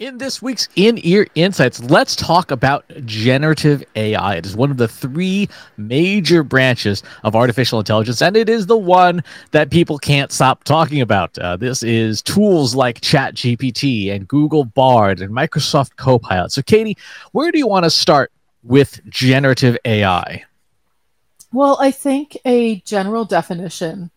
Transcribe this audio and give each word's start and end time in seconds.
In 0.00 0.16
this 0.16 0.40
week's 0.40 0.66
In 0.76 0.98
Ear 1.04 1.26
Insights, 1.34 1.78
let's 1.78 2.16
talk 2.16 2.50
about 2.50 2.86
generative 3.04 3.84
AI. 3.96 4.36
It 4.36 4.46
is 4.46 4.56
one 4.56 4.70
of 4.70 4.78
the 4.78 4.88
three 4.88 5.46
major 5.76 6.42
branches 6.42 7.02
of 7.22 7.36
artificial 7.36 7.78
intelligence, 7.78 8.22
and 8.22 8.34
it 8.34 8.48
is 8.48 8.64
the 8.64 8.78
one 8.78 9.22
that 9.50 9.70
people 9.70 9.98
can't 9.98 10.32
stop 10.32 10.64
talking 10.64 11.02
about. 11.02 11.36
Uh, 11.36 11.58
this 11.58 11.82
is 11.82 12.22
tools 12.22 12.74
like 12.74 13.02
ChatGPT 13.02 14.10
and 14.10 14.26
Google 14.26 14.64
Bard 14.64 15.20
and 15.20 15.34
Microsoft 15.34 15.96
Copilot. 15.96 16.50
So, 16.50 16.62
Katie, 16.62 16.96
where 17.32 17.52
do 17.52 17.58
you 17.58 17.66
want 17.66 17.84
to 17.84 17.90
start 17.90 18.32
with 18.62 19.02
generative 19.06 19.76
AI? 19.84 20.44
Well, 21.52 21.76
I 21.78 21.90
think 21.90 22.38
a 22.46 22.76
general 22.86 23.26
definition 23.26 24.10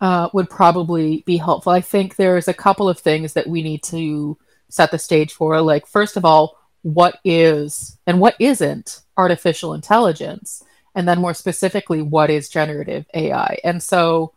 uh, 0.00 0.28
would 0.32 0.48
probably 0.48 1.24
be 1.26 1.36
helpful. 1.36 1.72
I 1.72 1.80
think 1.80 2.14
there's 2.14 2.46
a 2.46 2.54
couple 2.54 2.88
of 2.88 3.00
things 3.00 3.32
that 3.32 3.48
we 3.48 3.64
need 3.64 3.82
to 3.84 4.38
set 4.68 4.90
the 4.90 4.98
stage 4.98 5.32
for 5.32 5.60
like 5.60 5.86
first 5.86 6.16
of 6.16 6.24
all 6.24 6.58
what 6.82 7.18
is 7.24 7.98
and 8.06 8.20
what 8.20 8.36
isn't 8.38 9.00
artificial 9.16 9.74
intelligence? 9.74 10.62
And 10.94 11.06
then 11.06 11.20
more 11.20 11.34
specifically 11.34 12.00
what 12.00 12.30
is 12.30 12.48
generative 12.48 13.04
ai 13.12 13.58
and 13.64 13.82
so 13.82 14.32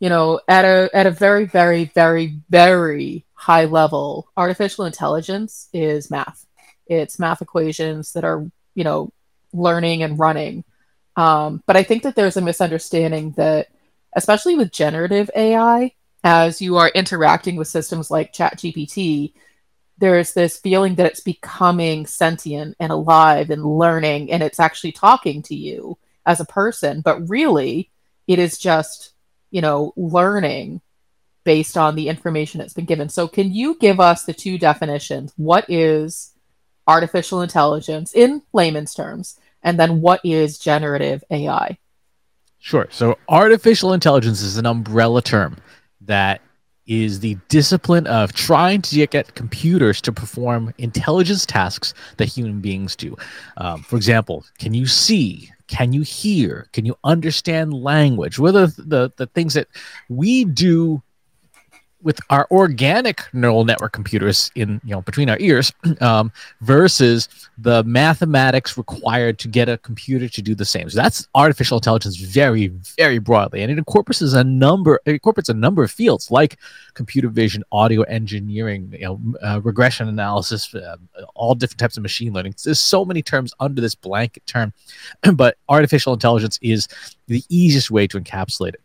you 0.00 0.08
know 0.08 0.40
at 0.48 0.64
a 0.64 0.90
at 0.92 1.06
a 1.06 1.10
very 1.10 1.44
very 1.44 1.84
very 1.94 2.40
very 2.50 3.24
high 3.34 3.66
level 3.66 4.28
artificial 4.36 4.86
intelligence 4.86 5.68
is 5.72 6.10
math. 6.10 6.46
It's 6.86 7.18
math 7.18 7.42
equations 7.42 8.12
that 8.14 8.24
are 8.24 8.44
you 8.74 8.84
know 8.84 9.12
learning 9.52 10.02
and 10.02 10.18
running. 10.18 10.64
Um, 11.16 11.62
but 11.64 11.76
i 11.76 11.84
think 11.84 12.02
that 12.02 12.16
there's 12.16 12.36
a 12.36 12.40
misunderstanding 12.40 13.32
that 13.36 13.68
especially 14.16 14.56
with 14.56 14.72
generative 14.72 15.30
ai 15.36 15.92
as 16.24 16.62
you 16.62 16.78
are 16.78 16.88
interacting 16.88 17.54
with 17.54 17.68
systems 17.68 18.10
like 18.10 18.32
ChatGPT, 18.32 19.34
there's 19.98 20.34
this 20.34 20.58
feeling 20.58 20.96
that 20.96 21.06
it's 21.06 21.20
becoming 21.20 22.06
sentient 22.06 22.76
and 22.80 22.90
alive 22.90 23.50
and 23.50 23.64
learning 23.64 24.30
and 24.30 24.42
it's 24.42 24.60
actually 24.60 24.92
talking 24.92 25.42
to 25.42 25.54
you 25.54 25.96
as 26.26 26.40
a 26.40 26.44
person. 26.44 27.00
But 27.00 27.28
really 27.28 27.90
it 28.26 28.38
is 28.38 28.58
just 28.58 29.12
you 29.50 29.60
know 29.60 29.92
learning 29.96 30.80
based 31.44 31.76
on 31.76 31.94
the 31.94 32.08
information 32.08 32.58
that's 32.58 32.74
been 32.74 32.86
given. 32.86 33.08
So 33.08 33.28
can 33.28 33.52
you 33.52 33.76
give 33.78 34.00
us 34.00 34.24
the 34.24 34.32
two 34.32 34.58
definitions? 34.58 35.32
What 35.36 35.66
is 35.68 36.32
artificial 36.86 37.42
intelligence 37.42 38.14
in 38.14 38.42
layman's 38.52 38.94
terms? 38.94 39.38
And 39.62 39.78
then 39.78 40.00
what 40.00 40.20
is 40.24 40.58
generative 40.58 41.24
ai 41.30 41.78
sure. 42.64 42.88
So 42.90 43.18
artificial 43.28 43.92
intelligence 43.92 44.40
is 44.40 44.56
an 44.56 44.66
umbrella 44.66 45.20
term 45.20 45.58
that 46.00 46.40
is 46.86 47.20
the 47.20 47.36
discipline 47.48 48.06
of 48.06 48.32
trying 48.32 48.82
to 48.82 49.06
get 49.06 49.34
computers 49.34 50.00
to 50.02 50.12
perform 50.12 50.74
intelligence 50.78 51.46
tasks 51.46 51.94
that 52.18 52.26
human 52.26 52.60
beings 52.60 52.94
do. 52.94 53.16
Um, 53.56 53.82
for 53.82 53.96
example, 53.96 54.44
can 54.58 54.74
you 54.74 54.86
see? 54.86 55.50
Can 55.66 55.92
you 55.92 56.02
hear? 56.02 56.68
Can 56.72 56.84
you 56.84 56.96
understand 57.04 57.72
language? 57.72 58.38
What 58.38 58.54
are 58.54 58.66
the, 58.66 58.82
the, 58.82 59.12
the 59.16 59.26
things 59.28 59.54
that 59.54 59.68
we 60.08 60.44
do 60.44 61.02
with 62.04 62.20
our 62.28 62.46
organic 62.50 63.22
neural 63.32 63.64
network 63.64 63.92
computers 63.92 64.50
in 64.54 64.80
you 64.84 64.90
know 64.90 65.00
between 65.00 65.28
our 65.30 65.38
ears 65.40 65.72
um, 66.00 66.30
versus 66.60 67.28
the 67.58 67.82
mathematics 67.84 68.76
required 68.76 69.38
to 69.38 69.48
get 69.48 69.68
a 69.68 69.78
computer 69.78 70.28
to 70.28 70.42
do 70.42 70.54
the 70.54 70.64
same. 70.64 70.88
So 70.90 71.00
that's 71.00 71.26
artificial 71.34 71.78
intelligence 71.78 72.16
very 72.16 72.68
very 72.96 73.18
broadly, 73.18 73.62
and 73.62 73.72
it 73.72 73.78
incorporates 73.78 74.20
a 74.20 74.44
number 74.44 75.00
it 75.06 75.12
incorporates 75.12 75.48
a 75.48 75.54
number 75.54 75.82
of 75.82 75.90
fields 75.90 76.30
like 76.30 76.58
computer 76.92 77.28
vision, 77.28 77.64
audio 77.72 78.02
engineering, 78.02 78.92
you 78.92 79.06
know, 79.06 79.20
uh, 79.42 79.60
regression 79.62 80.06
analysis, 80.08 80.72
uh, 80.74 80.96
all 81.34 81.54
different 81.54 81.80
types 81.80 81.96
of 81.96 82.02
machine 82.02 82.32
learning. 82.32 82.54
There's 82.62 82.78
so 82.78 83.04
many 83.04 83.22
terms 83.22 83.52
under 83.58 83.80
this 83.80 83.94
blanket 83.94 84.46
term, 84.46 84.72
but 85.34 85.56
artificial 85.68 86.12
intelligence 86.12 86.58
is 86.60 86.86
the 87.26 87.42
easiest 87.48 87.90
way 87.90 88.06
to 88.06 88.20
encapsulate 88.20 88.74
it 88.74 88.83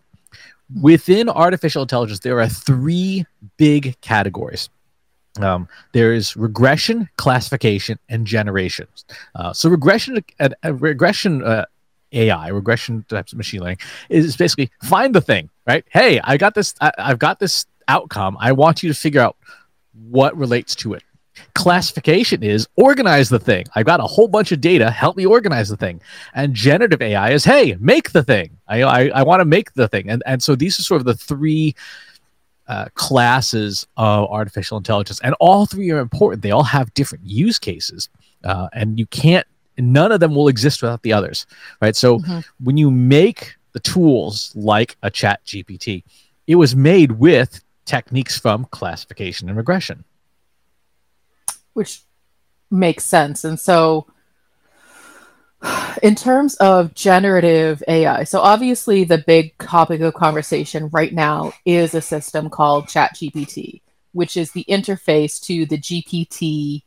within 0.81 1.29
artificial 1.29 1.81
intelligence, 1.81 2.19
there 2.19 2.39
are 2.39 2.47
three 2.47 3.25
big 3.57 3.99
categories. 4.01 4.69
Um, 5.39 5.67
there 5.93 6.13
is 6.13 6.35
regression, 6.35 7.09
classification, 7.17 7.99
and 8.09 8.25
generation. 8.25 8.87
Uh, 9.35 9.53
so 9.53 9.69
regression, 9.69 10.23
uh, 10.39 10.49
uh, 10.65 10.73
regression 10.73 11.43
uh, 11.43 11.65
AI, 12.11 12.47
regression 12.49 13.05
types 13.07 13.31
of 13.31 13.37
machine 13.37 13.61
learning, 13.61 13.77
is 14.09 14.35
basically 14.35 14.71
find 14.83 15.13
the 15.13 15.21
thing, 15.21 15.49
right? 15.67 15.85
Hey, 15.89 16.19
I 16.23 16.37
got 16.37 16.55
this. 16.55 16.73
I, 16.81 16.91
I've 16.97 17.19
got 17.19 17.39
this 17.39 17.65
outcome. 17.87 18.37
I 18.39 18.51
want 18.51 18.83
you 18.83 18.89
to 18.89 18.95
figure 18.95 19.21
out 19.21 19.37
what 19.93 20.35
relates 20.35 20.75
to 20.75 20.93
it. 20.93 21.03
Classification 21.55 22.43
is 22.43 22.67
organize 22.75 23.29
the 23.29 23.39
thing. 23.39 23.65
I've 23.75 23.85
got 23.85 23.99
a 23.99 24.03
whole 24.03 24.27
bunch 24.27 24.51
of 24.51 24.61
data. 24.61 24.89
Help 24.91 25.17
me 25.17 25.25
organize 25.25 25.69
the 25.69 25.77
thing. 25.77 26.01
And 26.33 26.53
generative 26.53 27.01
AI 27.01 27.31
is, 27.31 27.43
hey, 27.43 27.75
make 27.79 28.11
the 28.11 28.23
thing. 28.23 28.57
I 28.67 28.83
I, 28.83 29.07
I 29.09 29.23
want 29.23 29.41
to 29.41 29.45
make 29.45 29.73
the 29.73 29.87
thing. 29.87 30.09
And 30.09 30.23
and 30.25 30.41
so 30.41 30.55
these 30.55 30.79
are 30.79 30.83
sort 30.83 31.01
of 31.01 31.05
the 31.05 31.15
three 31.15 31.75
uh, 32.69 32.85
classes 32.93 33.87
of 33.97 34.29
artificial 34.29 34.77
intelligence, 34.77 35.19
and 35.21 35.33
all 35.39 35.65
three 35.65 35.89
are 35.89 35.99
important. 35.99 36.43
They 36.43 36.51
all 36.51 36.63
have 36.63 36.93
different 36.93 37.25
use 37.25 37.57
cases, 37.57 38.09
uh, 38.43 38.69
and 38.73 38.99
you 38.99 39.07
can't. 39.07 39.45
None 39.77 40.11
of 40.11 40.19
them 40.19 40.35
will 40.35 40.49
exist 40.49 40.81
without 40.81 41.01
the 41.01 41.13
others, 41.13 41.47
right? 41.81 41.95
So 41.95 42.19
mm-hmm. 42.19 42.39
when 42.63 42.77
you 42.77 42.91
make 42.91 43.55
the 43.71 43.79
tools 43.79 44.51
like 44.55 44.97
a 45.01 45.09
Chat 45.09 45.43
GPT, 45.45 46.03
it 46.47 46.55
was 46.55 46.75
made 46.75 47.13
with 47.13 47.63
techniques 47.85 48.37
from 48.37 48.65
classification 48.65 49.49
and 49.49 49.57
regression 49.57 50.03
which 51.73 52.01
makes 52.71 53.03
sense. 53.03 53.43
And 53.43 53.59
so, 53.59 54.07
in 56.03 56.15
terms 56.15 56.55
of 56.55 56.93
generative 56.93 57.83
AI, 57.87 58.23
so 58.23 58.39
obviously 58.39 59.03
the 59.03 59.23
big 59.25 59.57
topic 59.57 60.01
of 60.01 60.13
conversation 60.13 60.89
right 60.89 61.13
now 61.13 61.53
is 61.65 61.93
a 61.93 62.01
system 62.01 62.49
called 62.49 62.87
ChatGPT, 62.87 63.81
which 64.11 64.37
is 64.37 64.51
the 64.51 64.65
interface 64.69 65.41
to 65.43 65.65
the 65.65 65.77
GPT 65.77 66.83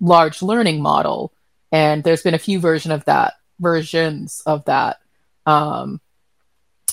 large 0.00 0.42
learning 0.42 0.82
model. 0.82 1.32
And 1.70 2.04
there's 2.04 2.22
been 2.22 2.34
a 2.34 2.38
few 2.38 2.60
version 2.60 2.92
of 2.92 3.04
that 3.06 3.34
versions 3.58 4.42
of 4.44 4.64
that, 4.66 4.98
um, 5.46 6.00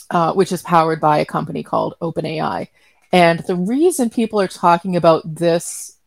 uh, 0.10 0.34
which 0.34 0.52
is 0.52 0.62
powered 0.62 1.02
by 1.02 1.18
a 1.20 1.26
company 1.26 1.64
called 1.64 1.96
OpenAI. 2.02 2.68
And 3.12 3.40
the 3.40 3.56
reason 3.56 4.10
people 4.10 4.40
are 4.40 4.48
talking 4.48 4.96
about 4.96 5.24
this 5.36 5.98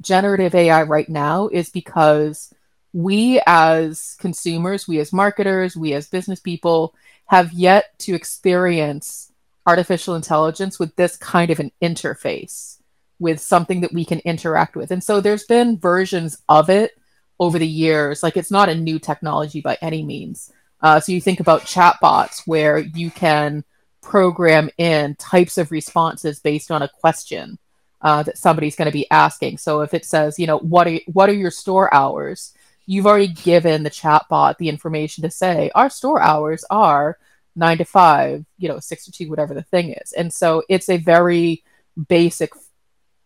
generative 0.00 0.54
AI 0.54 0.82
right 0.82 1.08
now 1.08 1.48
is 1.48 1.70
because 1.70 2.52
we 2.92 3.40
as 3.46 4.16
consumers, 4.18 4.88
we 4.88 4.98
as 4.98 5.12
marketers, 5.12 5.76
we 5.76 5.92
as 5.92 6.08
business 6.08 6.40
people 6.40 6.94
have 7.26 7.52
yet 7.52 7.98
to 8.00 8.14
experience 8.14 9.32
artificial 9.66 10.16
intelligence 10.16 10.78
with 10.78 10.96
this 10.96 11.16
kind 11.16 11.50
of 11.50 11.60
an 11.60 11.70
interface, 11.82 12.78
with 13.18 13.40
something 13.40 13.82
that 13.82 13.92
we 13.92 14.04
can 14.04 14.18
interact 14.20 14.74
with. 14.74 14.90
And 14.90 15.04
so 15.04 15.20
there's 15.20 15.44
been 15.44 15.78
versions 15.78 16.42
of 16.48 16.70
it 16.70 16.92
over 17.38 17.58
the 17.58 17.66
years. 17.66 18.22
Like 18.22 18.36
it's 18.36 18.50
not 18.50 18.68
a 18.68 18.74
new 18.74 18.98
technology 18.98 19.60
by 19.60 19.78
any 19.80 20.02
means. 20.02 20.52
Uh, 20.82 20.98
so 20.98 21.12
you 21.12 21.20
think 21.20 21.40
about 21.40 21.62
chatbots 21.62 22.42
where 22.46 22.78
you 22.78 23.10
can 23.10 23.64
program 24.02 24.70
in 24.78 25.14
types 25.16 25.58
of 25.58 25.70
responses 25.70 26.40
based 26.40 26.70
on 26.70 26.82
a 26.82 26.88
question 26.88 27.58
uh, 28.02 28.22
that 28.22 28.38
somebody's 28.38 28.76
going 28.76 28.86
to 28.86 28.92
be 28.92 29.10
asking. 29.10 29.58
So 29.58 29.82
if 29.82 29.94
it 29.94 30.04
says, 30.04 30.38
you 30.38 30.46
know, 30.46 30.58
what 30.58 30.86
are 30.86 30.98
what 31.06 31.28
are 31.28 31.34
your 31.34 31.50
store 31.50 31.92
hours? 31.94 32.54
You've 32.86 33.06
already 33.06 33.28
given 33.28 33.82
the 33.82 33.90
chatbot 33.90 34.56
the 34.56 34.68
information 34.68 35.22
to 35.22 35.30
say 35.30 35.70
our 35.74 35.90
store 35.90 36.20
hours 36.20 36.64
are 36.70 37.18
nine 37.54 37.78
to 37.78 37.84
five, 37.84 38.44
you 38.58 38.68
know, 38.68 38.80
six 38.80 39.04
to 39.04 39.12
two, 39.12 39.28
whatever 39.28 39.54
the 39.54 39.62
thing 39.62 39.92
is. 39.92 40.12
And 40.12 40.32
so 40.32 40.62
it's 40.68 40.88
a 40.88 40.96
very 40.96 41.62
basic 42.08 42.52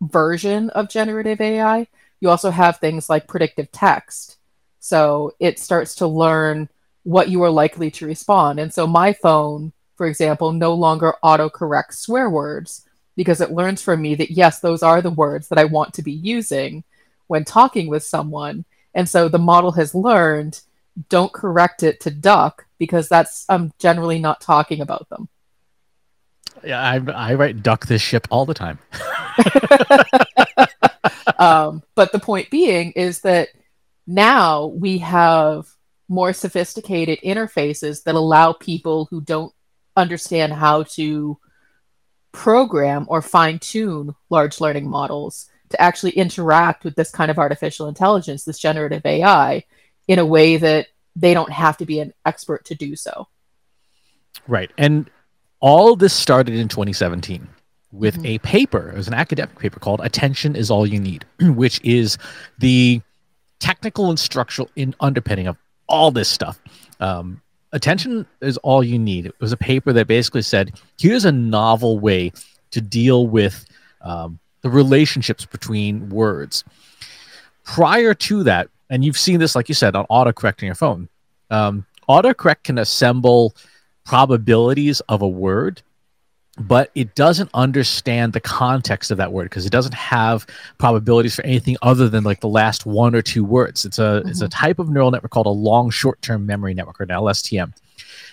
version 0.00 0.70
of 0.70 0.88
generative 0.88 1.40
AI. 1.40 1.86
You 2.20 2.30
also 2.30 2.50
have 2.50 2.78
things 2.78 3.08
like 3.08 3.28
predictive 3.28 3.70
text. 3.70 4.38
So 4.80 5.32
it 5.38 5.58
starts 5.58 5.94
to 5.96 6.06
learn 6.06 6.68
what 7.04 7.28
you 7.28 7.42
are 7.42 7.50
likely 7.50 7.90
to 7.92 8.06
respond. 8.06 8.58
And 8.58 8.72
so 8.72 8.86
my 8.86 9.12
phone, 9.12 9.72
for 9.96 10.06
example, 10.06 10.52
no 10.52 10.74
longer 10.74 11.14
autocorrects 11.22 11.94
swear 11.94 12.28
words 12.28 12.83
because 13.16 13.40
it 13.40 13.52
learns 13.52 13.82
from 13.82 14.02
me 14.02 14.14
that 14.16 14.30
yes, 14.30 14.60
those 14.60 14.82
are 14.82 15.00
the 15.00 15.10
words 15.10 15.48
that 15.48 15.58
I 15.58 15.64
want 15.64 15.94
to 15.94 16.02
be 16.02 16.12
using 16.12 16.84
when 17.26 17.44
talking 17.44 17.88
with 17.88 18.04
someone. 18.04 18.64
And 18.94 19.08
so 19.08 19.28
the 19.28 19.38
model 19.38 19.72
has 19.72 19.94
learned 19.94 20.60
don't 21.08 21.32
correct 21.32 21.82
it 21.82 22.00
to 22.00 22.10
duck 22.10 22.66
because 22.78 23.08
that's 23.08 23.44
I'm 23.48 23.72
generally 23.78 24.18
not 24.18 24.40
talking 24.40 24.80
about 24.80 25.08
them. 25.08 25.28
Yeah, 26.62 26.80
I, 26.80 27.00
I 27.12 27.34
write 27.34 27.62
duck 27.62 27.86
this 27.86 28.00
ship 28.00 28.28
all 28.30 28.46
the 28.46 28.54
time. 28.54 28.78
um, 31.38 31.82
but 31.94 32.12
the 32.12 32.20
point 32.20 32.50
being 32.50 32.92
is 32.92 33.22
that 33.22 33.48
now 34.06 34.66
we 34.66 34.98
have 34.98 35.66
more 36.08 36.32
sophisticated 36.32 37.18
interfaces 37.24 38.04
that 38.04 38.14
allow 38.14 38.52
people 38.52 39.06
who 39.06 39.20
don't 39.20 39.52
understand 39.96 40.52
how 40.52 40.82
to 40.82 41.38
program 42.34 43.06
or 43.08 43.22
fine 43.22 43.58
tune 43.58 44.14
large 44.28 44.60
learning 44.60 44.90
models 44.90 45.48
to 45.70 45.80
actually 45.80 46.10
interact 46.12 46.84
with 46.84 46.96
this 46.96 47.10
kind 47.10 47.30
of 47.30 47.38
artificial 47.38 47.88
intelligence, 47.88 48.44
this 48.44 48.58
generative 48.58 49.06
AI, 49.06 49.64
in 50.08 50.18
a 50.18 50.26
way 50.26 50.58
that 50.58 50.88
they 51.16 51.32
don't 51.32 51.52
have 51.52 51.76
to 51.78 51.86
be 51.86 52.00
an 52.00 52.12
expert 52.26 52.64
to 52.66 52.74
do 52.74 52.96
so. 52.96 53.28
Right. 54.46 54.70
And 54.76 55.08
all 55.60 55.96
this 55.96 56.12
started 56.12 56.56
in 56.56 56.68
2017 56.68 57.48
with 57.92 58.16
mm-hmm. 58.16 58.26
a 58.26 58.38
paper. 58.38 58.90
It 58.90 58.96
was 58.96 59.08
an 59.08 59.14
academic 59.14 59.58
paper 59.58 59.78
called 59.78 60.00
Attention 60.02 60.56
is 60.56 60.70
All 60.70 60.86
You 60.86 61.00
Need, 61.00 61.24
which 61.40 61.80
is 61.82 62.18
the 62.58 63.00
technical 63.60 64.10
and 64.10 64.18
structural 64.18 64.68
in 64.76 64.94
underpinning 65.00 65.46
of 65.46 65.56
all 65.86 66.10
this 66.10 66.28
stuff. 66.28 66.60
Um, 67.00 67.40
attention 67.74 68.24
is 68.40 68.56
all 68.58 68.82
you 68.82 68.98
need. 68.98 69.26
It 69.26 69.34
was 69.40 69.52
a 69.52 69.56
paper 69.56 69.92
that 69.92 70.06
basically 70.06 70.42
said 70.42 70.80
here's 70.98 71.26
a 71.26 71.32
novel 71.32 71.98
way 71.98 72.32
to 72.70 72.80
deal 72.80 73.26
with 73.26 73.66
um, 74.00 74.38
the 74.62 74.70
relationships 74.70 75.44
between 75.44 76.08
words. 76.08 76.64
Prior 77.64 78.14
to 78.14 78.44
that, 78.44 78.68
and 78.88 79.04
you've 79.04 79.18
seen 79.18 79.40
this, 79.40 79.54
like 79.54 79.68
you 79.68 79.74
said, 79.74 79.96
on 79.96 80.06
autocorrect 80.06 80.62
on 80.62 80.66
your 80.66 80.74
phone, 80.74 81.08
um, 81.50 81.84
autocorrect 82.08 82.62
can 82.62 82.78
assemble 82.78 83.54
probabilities 84.04 85.00
of 85.08 85.20
a 85.20 85.28
word 85.28 85.82
but 86.58 86.90
it 86.94 87.14
doesn't 87.14 87.50
understand 87.52 88.32
the 88.32 88.40
context 88.40 89.10
of 89.10 89.18
that 89.18 89.32
word 89.32 89.44
because 89.44 89.66
it 89.66 89.72
doesn't 89.72 89.94
have 89.94 90.46
probabilities 90.78 91.34
for 91.34 91.44
anything 91.44 91.76
other 91.82 92.08
than 92.08 92.22
like 92.22 92.40
the 92.40 92.48
last 92.48 92.86
one 92.86 93.14
or 93.14 93.22
two 93.22 93.44
words. 93.44 93.84
It's 93.84 93.98
a 93.98 94.02
mm-hmm. 94.02 94.28
it's 94.28 94.40
a 94.40 94.44
mm-hmm. 94.44 94.50
type 94.50 94.78
of 94.78 94.88
neural 94.88 95.10
network 95.10 95.32
called 95.32 95.46
a 95.46 95.50
long 95.50 95.90
short 95.90 96.22
term 96.22 96.46
memory 96.46 96.74
network 96.74 97.00
or 97.00 97.04
an 97.04 97.10
LSTM. 97.10 97.72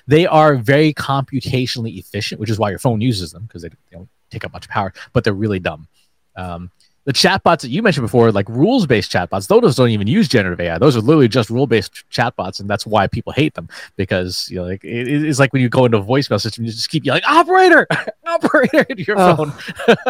They 0.08 0.28
are 0.28 0.56
very 0.56 0.94
computationally 0.94 1.98
efficient, 1.98 2.40
which 2.40 2.50
is 2.50 2.60
why 2.60 2.70
your 2.70 2.80
phone 2.80 3.02
uses 3.02 3.32
them 3.32 3.44
because 3.44 3.62
they, 3.62 3.70
they, 3.70 3.76
don't 3.92 4.10
take 4.30 4.44
up 4.44 4.54
much 4.54 4.68
power, 4.70 4.94
but 5.14 5.24
they're 5.24 5.34
really 5.34 5.60
dumb. 5.60 5.88
Um, 6.36 6.72
the 7.06 7.13
chatbots 7.13 7.62
that 7.62 7.69
you 7.69 7.81
mentioned 7.81 8.03
before, 8.03 8.31
like 8.31 8.48
rules 8.50 8.86
based 8.86 9.12
chatbots, 9.12 9.48
those 9.48 9.75
don't 9.75 9.89
even 9.89 10.07
use 10.07 10.27
generative 10.27 10.59
AI. 10.59 10.77
Those 10.77 10.95
are 10.95 11.01
literally 11.01 11.27
just 11.27 11.50
rule 11.50 11.68
based 11.68 12.03
chatbots, 12.12 12.59
and 12.59 12.69
that's 12.69 12.86
why 12.86 13.07
people 13.07 13.33
hate 13.33 13.56
them 13.56 13.68
because 13.95 14.50
you 14.50 14.57
know, 14.57 14.65
like 14.65 14.83
it, 14.83 15.07
it's 15.07 15.39
like 15.39 15.51
when 15.53 15.62
you 15.62 15.69
go 15.69 15.86
into 15.86 15.98
a 15.98 16.03
voicemail 16.03 16.39
system, 16.39 16.65
you 16.65 16.71
just 16.71 16.89
keep 16.89 17.03
yelling 17.06 17.24
"operator, 17.27 17.88
operator" 18.27 18.86
into 18.89 19.03
your 19.03 19.19
oh, 19.19 19.36
phone. 19.36 19.53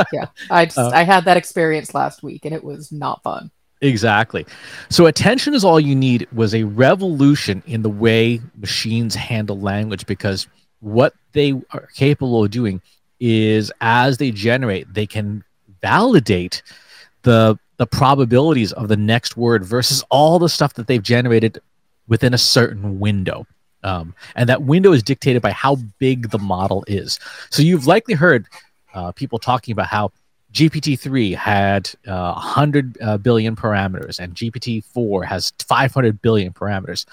yeah, 0.14 0.26
I 0.50 0.66
just, 0.66 0.78
uh, 0.78 0.92
I 0.94 1.04
had 1.04 1.26
that 1.26 1.38
experience 1.38 1.94
last 1.94 2.24
week, 2.24 2.46
and 2.46 2.54
it 2.54 2.64
was 2.64 2.92
not 2.92 3.24
fun. 3.24 3.52
Exactly. 3.82 4.46
So, 4.90 5.08
attention 5.08 5.54
is 5.56 5.64
all 5.64 5.80
you 5.80 5.96
need 5.96 6.28
was 6.34 6.54
a 6.54 6.64
revolution 6.66 7.64
in 7.66 7.82
the 7.82 7.90
way 7.90 8.42
machines 8.58 9.16
handle 9.16 9.60
language 9.60 10.06
because 10.06 10.48
what 10.82 11.14
they 11.32 11.54
are 11.72 11.88
capable 11.96 12.44
of 12.44 12.52
doing 12.52 12.82
is 13.20 13.72
as 13.82 14.18
they 14.18 14.32
generate, 14.32 14.94
they 14.94 15.08
can 15.08 15.44
validate 15.82 16.62
the 17.24 17.58
the 17.78 17.88
probabilities 17.88 18.72
of 18.74 18.90
the 18.90 18.96
next 18.96 19.36
word 19.36 19.66
versus 19.66 20.04
all 20.12 20.38
the 20.38 20.48
stuff 20.48 20.76
that 20.76 20.86
they've 20.86 21.02
generated 21.02 21.60
within 22.08 22.32
a 22.32 22.38
certain 22.38 23.00
window. 23.00 23.48
Um, 23.84 24.14
and 24.36 24.48
that 24.50 24.62
window 24.62 24.92
is 24.92 25.02
dictated 25.02 25.42
by 25.42 25.52
how 25.52 25.78
big 25.98 26.30
the 26.30 26.38
model 26.38 26.84
is. 26.88 27.20
So 27.50 27.64
you've 27.64 27.88
likely 27.88 28.14
heard 28.14 28.46
uh, 28.94 29.12
people 29.14 29.40
talking 29.40 29.72
about 29.72 29.88
how 29.88 30.12
GPT-3 30.54 31.36
had 31.36 31.90
uh, 32.06 32.34
100 32.34 32.98
uh, 33.02 33.18
billion 33.18 33.56
parameters 33.56 34.20
and 34.20 34.36
GPT-4 34.36 35.26
has 35.26 35.52
500 35.68 36.22
billion 36.22 36.54
parameters. 36.54 37.06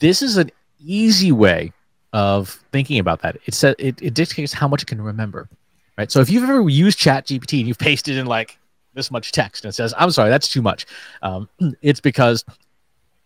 This 0.00 0.22
is 0.22 0.38
an 0.38 0.50
easy 0.80 1.30
way 1.30 1.72
of 2.12 2.60
thinking 2.72 2.98
about 2.98 3.22
that. 3.22 3.36
It 3.46 3.54
says 3.54 3.74
it, 3.78 4.00
it 4.02 4.14
dictates 4.14 4.52
how 4.52 4.66
much 4.66 4.82
it 4.82 4.86
can 4.86 5.00
remember 5.00 5.48
right? 5.98 6.10
So 6.10 6.20
if 6.20 6.30
you've 6.30 6.44
ever 6.44 6.66
used 6.68 6.98
Chat 6.98 7.26
GPT 7.26 7.58
and 7.58 7.68
you've 7.68 7.78
pasted 7.78 8.16
in 8.16 8.26
like 8.26 8.56
this 8.94 9.10
much 9.10 9.32
text 9.32 9.64
and 9.64 9.70
it 9.70 9.74
says, 9.74 9.92
I'm 9.98 10.10
sorry, 10.12 10.30
that's 10.30 10.48
too 10.48 10.62
much. 10.62 10.86
Um, 11.22 11.48
it's 11.82 12.00
because 12.00 12.44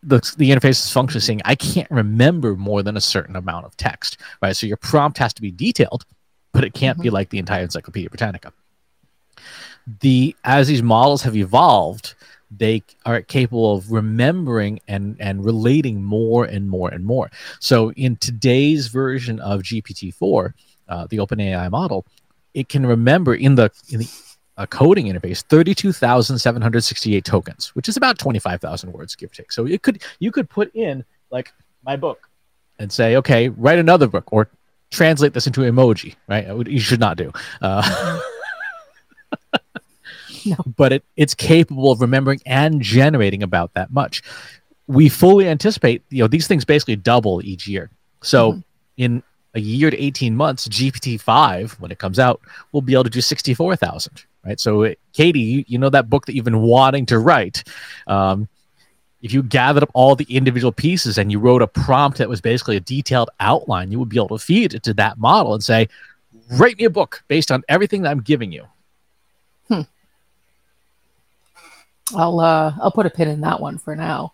the, 0.03 0.17
the 0.39 0.51
interface 0.51 0.71
is 0.71 0.91
functioning 0.91 1.21
saying, 1.21 1.43
I 1.45 1.55
can't 1.55 1.91
remember 1.91 2.57
more 2.57 2.83
than 2.83 2.97
a 2.97 3.01
certain 3.01 3.37
amount 3.37 3.67
of 3.67 3.77
text, 3.77 4.17
right? 4.41 4.57
So 4.57 4.67
your 4.67 4.79
prompt 4.79 5.19
has 5.19 5.33
to 5.35 5.43
be 5.43 5.53
detailed, 5.53 6.05
but 6.53 6.65
it 6.65 6.73
can't 6.75 6.97
mm-hmm. 6.97 7.05
be 7.05 7.11
like 7.11 7.29
the 7.29 7.39
entire 7.39 7.63
Encyclopedia 7.63 8.11
Britannica. 8.11 8.53
The 10.01 10.35
as 10.45 10.69
these 10.69 10.83
models 10.83 11.23
have 11.23 11.37
evolved, 11.37 12.15
they 12.57 12.85
are 13.05 13.21
capable 13.23 13.75
of 13.75 13.91
remembering 13.91 14.79
and 14.87 15.17
and 15.19 15.45
relating 15.45 16.05
more 16.05 16.45
and 16.45 16.71
more 16.71 16.89
and 16.89 17.05
more. 17.05 17.33
So 17.59 17.91
in 17.93 18.15
today's 18.17 18.87
version 18.87 19.41
of 19.41 19.63
GPT-4, 19.63 20.53
uh, 20.89 21.07
the 21.11 21.17
OpenAI 21.17 21.69
model, 21.71 22.07
it 22.55 22.69
can 22.69 22.87
remember 22.87 23.35
in 23.35 23.55
the 23.55 23.71
in 23.89 24.01
the 24.01 24.11
uh, 24.57 24.67
coding 24.67 25.07
interface 25.07 25.43
32,768 25.43 27.25
tokens, 27.25 27.75
which 27.75 27.89
is 27.89 27.97
about 27.97 28.19
25,000 28.19 28.93
words, 28.93 29.17
give 29.17 29.31
or 29.31 29.35
take. 29.35 29.53
So 29.53 29.67
it 29.67 29.83
could 29.83 30.03
you 30.19 30.31
could 30.31 30.49
put 30.49 30.75
in 30.75 31.05
like 31.31 31.53
my 31.85 31.97
book 31.97 32.29
and 32.79 32.93
say, 32.93 33.17
okay, 33.17 33.49
write 33.49 33.79
another 33.79 34.07
book 34.07 34.33
or 34.33 34.49
translate 34.91 35.33
this 35.33 35.47
into 35.47 35.63
emoji, 35.63 36.15
right? 36.29 36.47
You 36.69 36.81
should 36.81 37.01
not 37.01 37.17
do. 37.17 37.33
Uh, 37.61 38.21
no. 40.47 40.57
But 40.77 40.93
it, 40.93 41.05
it's 41.17 41.35
capable 41.35 41.91
of 41.91 42.01
remembering 42.01 42.41
and 42.47 42.83
generating 42.83 43.43
about 43.43 43.75
that 43.75 43.93
much. 43.93 44.23
We 44.87 45.09
fully 45.09 45.49
anticipate, 45.49 46.03
you 46.11 46.23
know, 46.23 46.29
these 46.29 46.47
things 46.47 46.65
basically 46.65 46.97
double 46.97 47.43
each 47.45 47.67
year. 47.67 47.91
So 48.23 48.53
mm-hmm. 48.53 48.61
in 48.99 49.23
a 49.55 49.61
year 49.61 49.91
to 49.91 50.03
18 50.03 50.35
months, 50.35 50.69
GPT-5, 50.69 51.73
when 51.81 51.91
it 51.91 51.99
comes 51.99 52.19
out, 52.19 52.41
will 52.73 52.83
be 52.83 52.95
able 52.95 53.05
to 53.05 53.11
do 53.11 53.21
64,000, 53.21 54.25
right? 54.45 54.59
So, 54.59 54.83
it, 54.83 54.99
Katie, 55.13 55.41
you, 55.41 55.65
you, 55.67 55.79
know 55.79 55.91
that 55.91 56.09
book 56.09 56.27
that 56.27 56.35
you've 56.35 56.45
been 56.45 56.63
wanting 56.63 57.07
to 57.07 57.19
write. 57.19 57.65
Um, 58.07 58.49
if 59.21 59.33
you 59.33 59.43
gathered 59.43 59.83
up 59.83 59.91
all 59.95 60.17
the 60.17 60.27
individual 60.29 60.73
pieces 60.73 61.17
and 61.19 61.31
you 61.31 61.39
wrote 61.39 61.63
a 61.63 61.67
prompt 61.67 62.19
that 62.19 62.29
was 62.29 62.41
basically 62.41 62.77
a 62.77 62.81
detailed 62.81 63.31
outline, 63.41 63.93
you 63.93 63.99
would 63.99 64.09
be 64.09 64.17
able 64.17 64.37
to 64.37 64.45
feed 64.45 64.75
it 64.75 64.83
to 64.85 64.95
that 64.95 65.19
model 65.19 65.55
and 65.55 65.63
say, 65.63 65.89
write 66.53 66.77
me 66.79 66.85
a 66.85 66.91
book 66.91 67.23
based 67.29 67.53
on 67.53 67.63
everything 67.69 68.03
that 68.03 68.11
I'm 68.11 68.21
giving 68.21 68.51
you. 68.51 68.67
Hmm. 69.69 69.83
I'll 72.17 72.41
uh, 72.41 72.75
I'll 72.81 72.91
put 72.91 73.07
a 73.07 73.11
pin 73.11 73.29
in 73.29 73.43
that 73.43 73.61
one 73.61 73.79
for 73.79 73.95
now. 73.95 74.33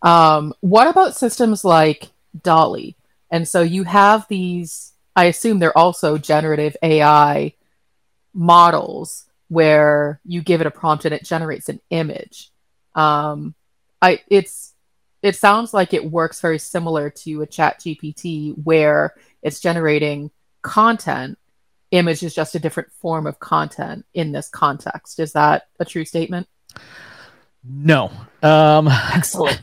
Um, 0.00 0.54
what 0.60 0.88
about 0.88 1.14
systems 1.14 1.64
like 1.64 2.10
DALL-E? 2.42 2.96
And 3.32 3.48
so 3.48 3.62
you 3.62 3.82
have 3.84 4.28
these, 4.28 4.92
I 5.16 5.24
assume 5.24 5.58
they're 5.58 5.76
also 5.76 6.18
generative 6.18 6.76
AI 6.82 7.54
models 8.34 9.24
where 9.48 10.20
you 10.24 10.42
give 10.42 10.60
it 10.60 10.66
a 10.66 10.70
prompt 10.70 11.06
and 11.06 11.14
it 11.14 11.24
generates 11.24 11.68
an 11.68 11.80
image. 11.90 12.50
Um, 12.94 13.54
I 14.00 14.20
it's 14.28 14.74
it 15.22 15.36
sounds 15.36 15.72
like 15.72 15.94
it 15.94 16.10
works 16.10 16.40
very 16.40 16.58
similar 16.58 17.08
to 17.08 17.42
a 17.42 17.46
chat 17.46 17.80
GPT 17.80 18.54
where 18.62 19.14
it's 19.42 19.60
generating 19.60 20.30
content. 20.62 21.38
Image 21.90 22.22
is 22.22 22.34
just 22.34 22.54
a 22.54 22.58
different 22.58 22.90
form 22.92 23.26
of 23.26 23.38
content 23.38 24.04
in 24.14 24.32
this 24.32 24.48
context. 24.48 25.20
Is 25.20 25.32
that 25.32 25.68
a 25.78 25.84
true 25.84 26.04
statement? 26.04 26.48
No. 27.64 28.10
Um, 28.42 28.88
Excellent. 29.14 29.60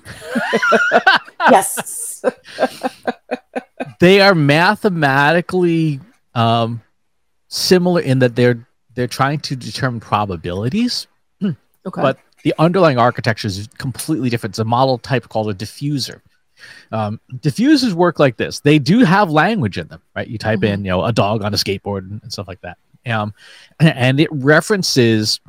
yes. 1.51 2.23
they 3.99 4.21
are 4.21 4.33
mathematically 4.35 5.99
um, 6.33 6.81
similar 7.47 8.01
in 8.01 8.19
that 8.19 8.35
they're 8.35 8.65
they're 8.95 9.07
trying 9.07 9.39
to 9.41 9.55
determine 9.55 9.99
probabilities. 9.99 11.07
Okay. 11.85 12.01
But 12.01 12.19
the 12.43 12.53
underlying 12.59 12.97
architecture 12.97 13.47
is 13.47 13.69
completely 13.77 14.29
different. 14.29 14.51
It's 14.51 14.59
a 14.59 14.65
model 14.65 14.97
type 14.97 15.29
called 15.29 15.49
a 15.49 15.53
diffuser. 15.53 16.19
Um, 16.91 17.21
diffusers 17.37 17.93
work 17.93 18.19
like 18.19 18.35
this. 18.35 18.59
They 18.59 18.79
do 18.79 19.05
have 19.05 19.31
language 19.31 19.77
in 19.77 19.87
them, 19.87 20.01
right? 20.13 20.27
You 20.27 20.37
type 20.37 20.59
mm-hmm. 20.59 20.73
in, 20.73 20.85
you 20.85 20.91
know, 20.91 21.05
a 21.05 21.13
dog 21.13 21.41
on 21.41 21.53
a 21.53 21.57
skateboard 21.57 21.99
and, 21.99 22.21
and 22.21 22.31
stuff 22.31 22.49
like 22.49 22.59
that. 22.61 22.77
Um, 23.07 23.33
and 23.79 24.19
it 24.19 24.27
references 24.31 25.39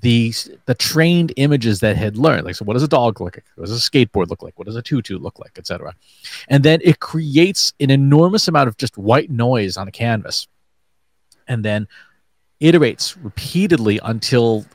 the 0.00 0.32
the 0.66 0.74
trained 0.74 1.32
images 1.36 1.80
that 1.80 1.96
had 1.96 2.16
learned 2.16 2.44
like 2.44 2.54
so 2.54 2.64
what 2.64 2.74
does 2.74 2.82
a 2.82 2.88
dog 2.88 3.20
look 3.20 3.36
like? 3.36 3.44
What 3.54 3.66
does 3.66 3.86
a 3.86 3.90
skateboard 3.90 4.28
look 4.28 4.42
like? 4.42 4.58
What 4.58 4.66
does 4.66 4.76
a 4.76 4.82
tutu 4.82 5.18
look 5.18 5.38
like 5.38 5.58
etc 5.58 5.94
and 6.48 6.62
then 6.62 6.80
it 6.82 7.00
creates 7.00 7.72
an 7.80 7.90
enormous 7.90 8.48
amount 8.48 8.68
of 8.68 8.76
just 8.76 8.98
white 8.98 9.30
noise 9.30 9.76
on 9.76 9.88
a 9.88 9.92
canvas. 9.92 10.48
And 11.48 11.64
then 11.64 11.88
iterates 12.60 13.16
repeatedly 13.22 14.00
until 14.02 14.66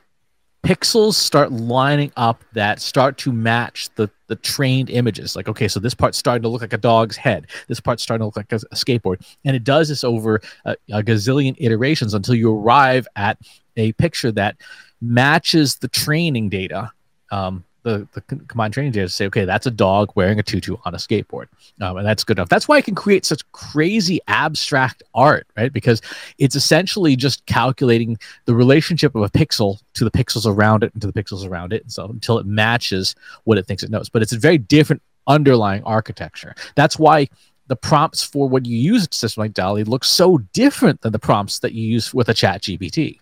pixels 0.64 1.14
start 1.14 1.50
lining 1.50 2.12
up 2.16 2.44
that 2.52 2.80
start 2.80 3.18
to 3.18 3.32
match 3.32 3.88
the 3.96 4.08
the 4.28 4.36
trained 4.36 4.90
images. 4.90 5.36
Like 5.36 5.48
okay 5.48 5.68
so 5.68 5.80
this 5.80 5.94
part's 5.94 6.18
starting 6.18 6.42
to 6.42 6.48
look 6.48 6.62
like 6.62 6.72
a 6.72 6.78
dog's 6.78 7.16
head. 7.16 7.48
This 7.68 7.80
part's 7.80 8.02
starting 8.02 8.22
to 8.22 8.26
look 8.26 8.36
like 8.36 8.52
a, 8.52 8.56
a 8.56 8.76
skateboard. 8.76 9.24
And 9.44 9.54
it 9.54 9.64
does 9.64 9.88
this 9.88 10.04
over 10.04 10.40
a, 10.64 10.76
a 10.90 11.02
gazillion 11.02 11.54
iterations 11.58 12.14
until 12.14 12.34
you 12.34 12.52
arrive 12.54 13.06
at 13.16 13.38
a 13.76 13.92
picture 13.92 14.32
that 14.32 14.56
matches 15.02 15.76
the 15.76 15.88
training 15.88 16.48
data 16.48 16.92
um, 17.30 17.64
the, 17.82 18.06
the 18.12 18.20
combined 18.20 18.72
training 18.72 18.92
data 18.92 19.06
to 19.06 19.12
say, 19.12 19.26
okay, 19.26 19.44
that's 19.44 19.66
a 19.66 19.70
dog 19.70 20.12
wearing 20.14 20.38
a 20.38 20.42
tutu 20.42 20.76
on 20.84 20.94
a 20.94 20.98
skateboard, 20.98 21.46
um, 21.80 21.96
and 21.96 22.06
that's 22.06 22.24
good 22.24 22.38
enough. 22.38 22.48
That's 22.48 22.68
why 22.68 22.78
it 22.78 22.84
can 22.84 22.94
create 22.94 23.24
such 23.24 23.50
crazy 23.52 24.20
abstract 24.28 25.02
art, 25.14 25.46
right? 25.56 25.72
Because 25.72 26.00
it's 26.38 26.54
essentially 26.54 27.16
just 27.16 27.44
calculating 27.46 28.18
the 28.44 28.54
relationship 28.54 29.14
of 29.14 29.22
a 29.22 29.30
pixel 29.30 29.80
to 29.94 30.04
the 30.04 30.10
pixels 30.10 30.46
around 30.46 30.84
it 30.84 30.92
and 30.92 31.02
to 31.02 31.10
the 31.10 31.12
pixels 31.12 31.48
around 31.48 31.72
it, 31.72 31.82
and 31.82 31.92
so 31.92 32.06
until 32.06 32.38
it 32.38 32.46
matches 32.46 33.14
what 33.44 33.58
it 33.58 33.66
thinks 33.66 33.82
it 33.82 33.90
knows. 33.90 34.08
But 34.08 34.22
it's 34.22 34.32
a 34.32 34.38
very 34.38 34.58
different 34.58 35.02
underlying 35.26 35.82
architecture. 35.84 36.54
That's 36.76 36.98
why 36.98 37.28
the 37.66 37.76
prompts 37.76 38.22
for 38.22 38.48
what 38.48 38.66
you 38.66 38.76
use 38.76 39.08
a 39.10 39.14
system 39.14 39.42
like 39.42 39.54
DALL-E 39.54 39.84
look 39.84 40.04
so 40.04 40.38
different 40.52 41.00
than 41.00 41.12
the 41.12 41.18
prompts 41.18 41.60
that 41.60 41.72
you 41.72 41.86
use 41.86 42.12
with 42.12 42.28
a 42.28 42.34
Chat 42.34 42.62
GPT. 42.62 43.18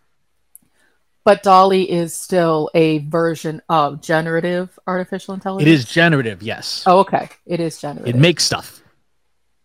But 1.30 1.44
DALL-E 1.44 1.88
is 1.88 2.12
still 2.12 2.70
a 2.74 2.98
version 2.98 3.62
of 3.68 4.02
generative 4.02 4.76
artificial 4.84 5.32
intelligence. 5.32 5.68
It 5.68 5.72
is 5.72 5.84
generative, 5.84 6.42
yes. 6.42 6.82
Oh, 6.88 6.98
okay. 6.98 7.28
It 7.46 7.60
is 7.60 7.80
generative. 7.80 8.16
It 8.16 8.18
makes 8.18 8.42
stuff. 8.42 8.82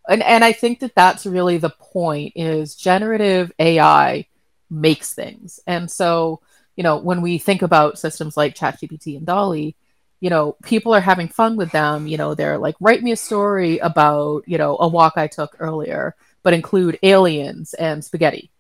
And 0.07 0.22
and 0.22 0.43
I 0.43 0.51
think 0.51 0.81
that 0.81 0.93
that's 0.93 1.25
really 1.25 1.57
the 1.57 1.72
point 1.72 2.34
is 2.36 2.75
generative 2.75 3.51
AI 3.57 4.27
makes 4.69 5.15
things. 5.15 5.60
And 5.65 5.89
so, 5.89 6.41
you 6.75 6.84
know, 6.84 6.98
when 6.98 7.24
we 7.24 7.39
think 7.39 7.63
about 7.63 7.98
systems 7.98 8.38
like 8.38 8.53
ChatGPT 8.53 9.17
and 9.17 9.25
DALL-E, 9.25 9.75
you 10.19 10.29
know, 10.29 10.57
people 10.62 10.93
are 10.93 11.01
having 11.01 11.29
fun 11.29 11.55
with 11.55 11.72
them. 11.72 12.05
You 12.05 12.17
know, 12.17 12.36
they're 12.36 12.60
like, 12.60 12.75
write 12.79 13.01
me 13.01 13.12
a 13.12 13.17
story 13.17 13.79
about, 13.79 14.43
you 14.45 14.60
know, 14.60 14.77
a 14.79 14.88
walk 14.88 15.13
I 15.15 15.25
took 15.25 15.55
earlier, 15.57 16.15
but 16.43 16.53
include 16.53 17.00
aliens 17.01 17.74
and 17.74 18.05
spaghetti. 18.05 18.51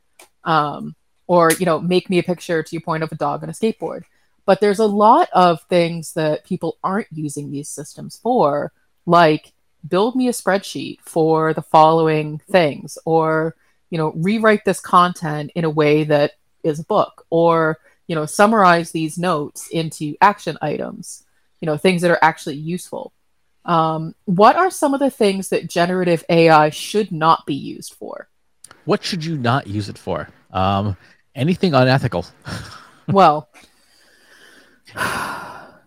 Um, 0.43 0.95
or 1.27 1.51
you 1.59 1.65
know 1.65 1.79
make 1.79 2.09
me 2.09 2.19
a 2.19 2.23
picture 2.23 2.61
to 2.63 2.75
your 2.75 2.81
point 2.81 3.03
of 3.03 3.11
a 3.11 3.15
dog 3.15 3.43
on 3.43 3.49
a 3.49 3.53
skateboard. 3.53 4.03
But 4.45 4.61
there's 4.61 4.79
a 4.79 4.85
lot 4.85 5.29
of 5.33 5.61
things 5.63 6.13
that 6.13 6.45
people 6.45 6.77
aren't 6.83 7.07
using 7.11 7.51
these 7.51 7.69
systems 7.69 8.17
for 8.17 8.71
like 9.05 9.53
build 9.87 10.15
me 10.15 10.27
a 10.27 10.31
spreadsheet 10.31 10.99
for 11.01 11.53
the 11.53 11.61
following 11.61 12.39
things 12.49 12.97
or 13.05 13.55
you 13.89 13.97
know 13.97 14.11
rewrite 14.15 14.65
this 14.65 14.79
content 14.79 15.51
in 15.55 15.63
a 15.63 15.69
way 15.69 16.03
that 16.03 16.33
is 16.63 16.79
a 16.79 16.85
book 16.85 17.25
or 17.29 17.77
you 18.07 18.15
know 18.15 18.25
summarize 18.25 18.91
these 18.91 19.17
notes 19.17 19.67
into 19.69 20.15
action 20.21 20.57
items 20.61 21.25
you 21.59 21.65
know 21.65 21.77
things 21.77 22.01
that 22.01 22.11
are 22.11 22.19
actually 22.21 22.55
useful. 22.55 23.11
Um, 23.65 24.13
what 24.25 24.55
are 24.55 24.69
some 24.69 24.93
of 24.93 24.99
the 24.99 25.09
things 25.09 25.49
that 25.49 25.67
generative 25.67 26.23
ai 26.29 26.69
should 26.69 27.11
not 27.11 27.45
be 27.47 27.55
used 27.55 27.95
for? 27.95 28.29
What 28.85 29.03
should 29.03 29.25
you 29.25 29.37
not 29.37 29.65
use 29.65 29.89
it 29.89 29.97
for? 29.97 30.29
Um, 30.51 30.95
anything 31.35 31.73
unethical. 31.73 32.25
well, 33.07 33.49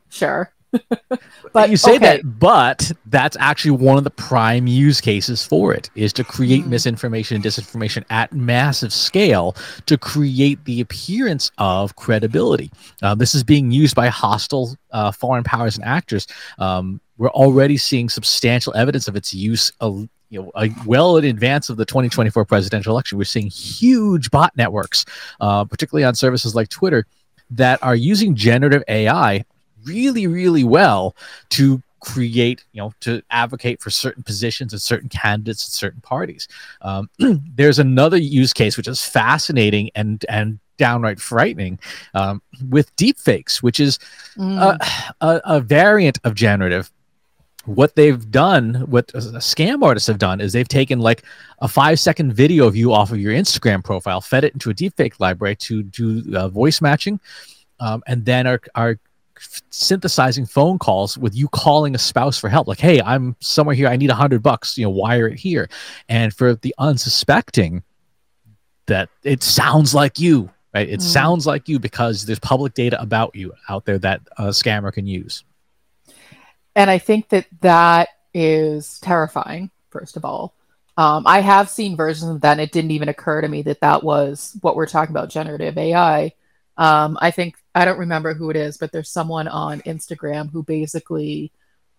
sure. 0.09 0.53
but 1.53 1.71
you 1.71 1.77
say 1.77 1.97
okay. 1.97 1.99
that, 1.99 2.39
but 2.39 2.93
that's 3.07 3.37
actually 3.41 3.71
one 3.71 3.97
of 3.97 4.05
the 4.05 4.11
prime 4.11 4.67
use 4.67 5.01
cases 5.01 5.45
for 5.45 5.73
it 5.73 5.89
is 5.95 6.13
to 6.13 6.23
create 6.23 6.65
mm. 6.65 6.69
misinformation 6.69 7.37
and 7.37 7.45
disinformation 7.45 8.05
at 8.11 8.33
massive 8.33 8.93
scale 8.93 9.57
to 9.87 9.97
create 9.97 10.63
the 10.67 10.81
appearance 10.81 11.51
of 11.59 11.97
credibility. 11.97 12.71
Uh, 13.03 13.15
this 13.15 13.35
is 13.35 13.43
being 13.43 13.71
used 13.71 13.97
by 13.97 14.09
hostile 14.09 14.77
uh, 14.91 15.11
foreign 15.11 15.45
powers 15.45 15.77
and 15.77 15.85
actors. 15.87 16.27
Um, 16.59 17.01
we're 17.17 17.31
already 17.31 17.77
seeing 17.77 18.09
substantial 18.09 18.75
evidence 18.77 19.09
of 19.09 19.17
its 19.17 19.33
use 19.33 19.73
of, 19.81 20.09
you 20.31 20.43
know, 20.43 20.51
uh, 20.55 20.69
well 20.87 21.17
in 21.17 21.25
advance 21.25 21.71
of 21.71 21.77
the 21.77 21.85
2024 21.85 22.45
presidential 22.45 22.93
election, 22.93 23.19
we're 23.19 23.25
seeing 23.25 23.49
huge 23.49 24.31
bot 24.31 24.57
networks, 24.57 25.05
uh, 25.41 25.65
particularly 25.65 26.05
on 26.05 26.15
services 26.15 26.55
like 26.55 26.69
Twitter, 26.69 27.07
that 27.51 27.83
are 27.83 27.97
using 27.97 28.35
generative 28.35 28.83
AI 28.89 29.45
really, 29.85 30.27
really 30.27 30.65
well 30.65 31.17
to 31.51 31.83
create, 32.01 32.65
you 32.73 32.81
know, 32.81 32.93
to 33.01 33.23
advocate 33.31 33.81
for 33.81 33.91
certain 33.91 34.23
positions 34.23 34.73
and 34.73 34.81
certain 34.81 35.09
candidates 35.09 35.67
and 35.67 35.73
certain 35.73 36.01
parties. 36.01 36.47
Um, 36.83 37.09
there's 37.55 37.79
another 37.79 38.17
use 38.17 38.53
case 38.53 38.77
which 38.77 38.89
is 38.89 39.03
fascinating 39.03 39.91
and 39.95 40.25
and 40.29 40.59
downright 40.77 41.21
frightening 41.21 41.79
um, 42.15 42.41
with 42.69 42.95
deepfakes, 42.97 43.63
which 43.63 43.81
is 43.81 43.99
mm. 44.37 44.59
a, 44.59 45.27
a, 45.27 45.41
a 45.45 45.61
variant 45.61 46.19
of 46.23 46.35
generative 46.35 46.91
what 47.69 47.95
they've 47.95 48.31
done, 48.31 48.75
what 48.89 49.09
scam 49.09 49.83
artists 49.83 50.07
have 50.07 50.19
done, 50.19 50.41
is 50.41 50.53
they've 50.53 50.67
taken 50.67 50.99
like 50.99 51.23
a 51.61 51.69
five 51.69 52.01
second 52.01 52.33
video 52.33 52.67
of 52.67 52.75
you 52.75 52.93
off 52.93 53.13
of 53.13 53.19
your 53.19 53.33
Instagram 53.33 53.85
profile, 53.85 54.21
fed 54.21 54.45
it 54.45 54.55
into 54.55 54.71
a 54.71 54.75
deepfake 54.75 55.21
library 55.21 55.57
to 55.57 55.83
do 55.83 56.25
uh, 56.35 56.49
voice 56.49 56.81
matching, 56.81 57.21
um, 57.81 58.03
and 58.07 58.25
then 58.25 58.47
are, 58.47 58.61
are 58.75 58.99
synthesizing 59.71 60.47
phone 60.47 60.79
calls 60.79 61.17
with 61.17 61.35
you 61.35 61.49
calling 61.49 61.95
a 61.95 61.99
spouse 61.99 62.39
for 62.39 62.49
help. 62.49 62.67
Like 62.67 62.81
hey 62.81 63.01
i'm 63.03 63.37
somewhere 63.41 63.75
here. 63.75 63.89
I 63.89 63.97
need 63.97 64.11
a 64.11 64.15
hundred 64.15 64.43
bucks. 64.43 64.77
You 64.77 64.85
know 64.85 64.91
wire 64.91 65.29
it 65.29 65.39
here. 65.39 65.69
And 66.09 66.35
for 66.35 66.55
the 66.55 66.75
unsuspecting 66.79 67.83
that 68.87 69.11
it 69.23 69.43
sounds 69.43 69.95
like 69.95 70.19
you 70.19 70.51
right? 70.75 70.89
It 70.89 71.01
mm. 71.01 71.03
sounds 71.03 71.47
like 71.47 71.69
you 71.69 71.79
because 71.79 72.27
there's 72.27 72.39
public 72.39 72.75
data 72.75 73.01
about 73.01 73.35
you 73.35 73.53
out 73.69 73.85
there 73.85 73.99
that 73.99 74.21
a 74.39 74.49
scammer 74.49 74.93
can 74.93 75.07
use 75.07 75.45
and 76.79 76.89
I 76.89 76.99
think 76.99 77.31
that 77.31 77.47
that 77.61 78.11
is 78.33 79.01
terrifying. 79.01 79.71
First 79.91 80.17
of 80.17 80.25
all, 80.25 80.55
um, 80.97 81.27
I 81.27 81.41
have 81.41 81.69
seen 81.69 81.97
versions 81.97 82.31
of 82.31 82.41
that, 82.43 82.53
and 82.53 82.61
it 82.61 82.71
didn't 82.71 82.93
even 82.93 83.09
occur 83.09 83.41
to 83.41 83.49
me 83.49 83.63
that 83.63 83.81
that 83.81 84.05
was 84.05 84.57
what 84.61 84.77
we're 84.77 84.87
talking 84.87 85.13
about 85.13 85.29
generative 85.29 85.77
AI. 85.77 86.33
Um, 86.77 87.19
I 87.21 87.33
think 87.33 87.57
I 87.75 87.85
don't 87.85 87.99
remember 87.99 88.33
who 88.33 88.49
it 88.51 88.57
is, 88.57 88.79
but 88.79 88.93
there's 88.93 89.11
someone 89.11 89.49
on 89.49 89.81
Instagram 89.81 90.53
who 90.53 90.63
basically 90.63 91.51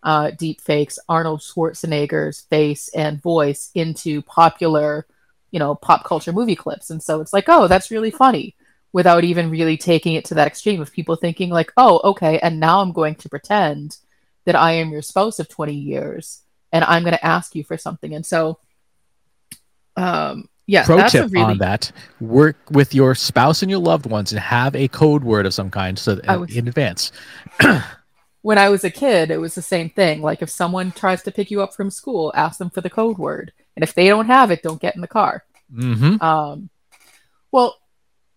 uh, 0.01 0.31
deep 0.31 0.61
fakes 0.61 0.97
Arnold 1.09 1.41
Schwarzenegger's 1.41 2.39
face 2.39 2.87
and 2.95 3.21
voice 3.21 3.71
into 3.75 4.21
popular, 4.21 5.05
you 5.51 5.59
know, 5.59 5.75
pop 5.75 6.05
culture 6.05 6.31
movie 6.31 6.55
clips, 6.55 6.89
and 6.89 7.03
so 7.03 7.19
it's 7.19 7.33
like, 7.33 7.49
oh, 7.49 7.67
that's 7.67 7.91
really 7.91 8.11
funny, 8.11 8.55
without 8.93 9.25
even 9.25 9.51
really 9.51 9.75
taking 9.75 10.13
it 10.13 10.23
to 10.23 10.35
that 10.35 10.47
extreme 10.47 10.79
of 10.81 10.93
people 10.93 11.17
thinking 11.17 11.49
like, 11.49 11.73
oh, 11.75 11.99
okay, 12.05 12.39
and 12.39 12.61
now 12.61 12.79
I'm 12.79 12.93
going 12.93 13.15
to 13.15 13.27
pretend 13.27 13.97
that 14.49 14.55
I 14.55 14.71
am 14.73 14.89
your 14.89 15.03
spouse 15.03 15.37
of 15.37 15.47
20 15.47 15.75
years 15.75 16.41
and 16.71 16.83
I'm 16.83 17.03
going 17.03 17.13
to 17.13 17.23
ask 17.23 17.53
you 17.53 17.63
for 17.63 17.77
something. 17.77 18.15
And 18.15 18.25
so, 18.25 18.57
um, 19.95 20.49
yeah, 20.65 20.85
pro 20.85 21.07
tip 21.07 21.31
really... 21.31 21.43
on 21.43 21.57
that: 21.59 21.91
work 22.19 22.57
with 22.71 22.95
your 22.95 23.13
spouse 23.13 23.61
and 23.61 23.69
your 23.69 23.79
loved 23.79 24.07
ones 24.07 24.31
and 24.31 24.39
have 24.39 24.75
a 24.75 24.87
code 24.87 25.23
word 25.23 25.45
of 25.45 25.53
some 25.53 25.69
kind 25.69 25.97
so 25.97 26.15
that, 26.15 26.39
was... 26.39 26.55
in 26.55 26.67
advance. 26.67 27.11
when 28.41 28.57
I 28.57 28.69
was 28.69 28.83
a 28.83 28.89
kid, 28.89 29.29
it 29.31 29.37
was 29.37 29.53
the 29.55 29.61
same 29.61 29.91
thing. 29.91 30.21
Like 30.21 30.41
if 30.41 30.49
someone 30.49 30.91
tries 30.91 31.23
to 31.23 31.31
pick 31.31 31.51
you 31.51 31.61
up 31.61 31.75
from 31.75 31.91
school, 31.91 32.31
ask 32.35 32.57
them 32.57 32.69
for 32.69 32.81
the 32.81 32.89
code 32.89 33.17
word, 33.19 33.51
and 33.75 33.83
if 33.83 33.93
they 33.93 34.07
don't 34.07 34.27
have 34.27 34.51
it, 34.51 34.63
don't 34.63 34.81
get 34.81 34.95
in 34.95 35.01
the 35.01 35.07
car. 35.07 35.43
Mm-hmm. 35.73 36.21
Um, 36.23 36.69
well, 37.51 37.77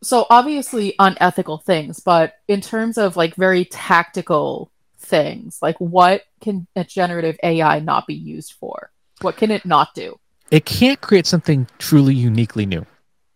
so 0.03 0.27
obviously 0.31 0.95
unethical 0.99 1.59
things, 1.59 2.01
but 2.01 2.35
in 2.49 2.61
terms 2.61 2.99
of 2.99 3.17
like 3.17 3.35
very 3.35 3.67
tactical 3.67 4.72
things. 5.13 5.59
Like, 5.61 5.79
what 5.79 6.23
can 6.41 6.67
a 6.75 6.85
generative 6.85 7.37
AI 7.43 7.81
not 7.81 8.07
be 8.07 8.15
used 8.15 8.55
for? 8.55 8.91
What 9.21 9.37
can 9.37 9.51
it 9.51 9.67
not 9.67 9.95
do? 9.95 10.19
It 10.51 10.65
can't 10.65 11.01
create 11.01 11.27
something 11.27 11.69
truly 11.79 12.15
uniquely 12.15 12.65
new, 12.65 12.87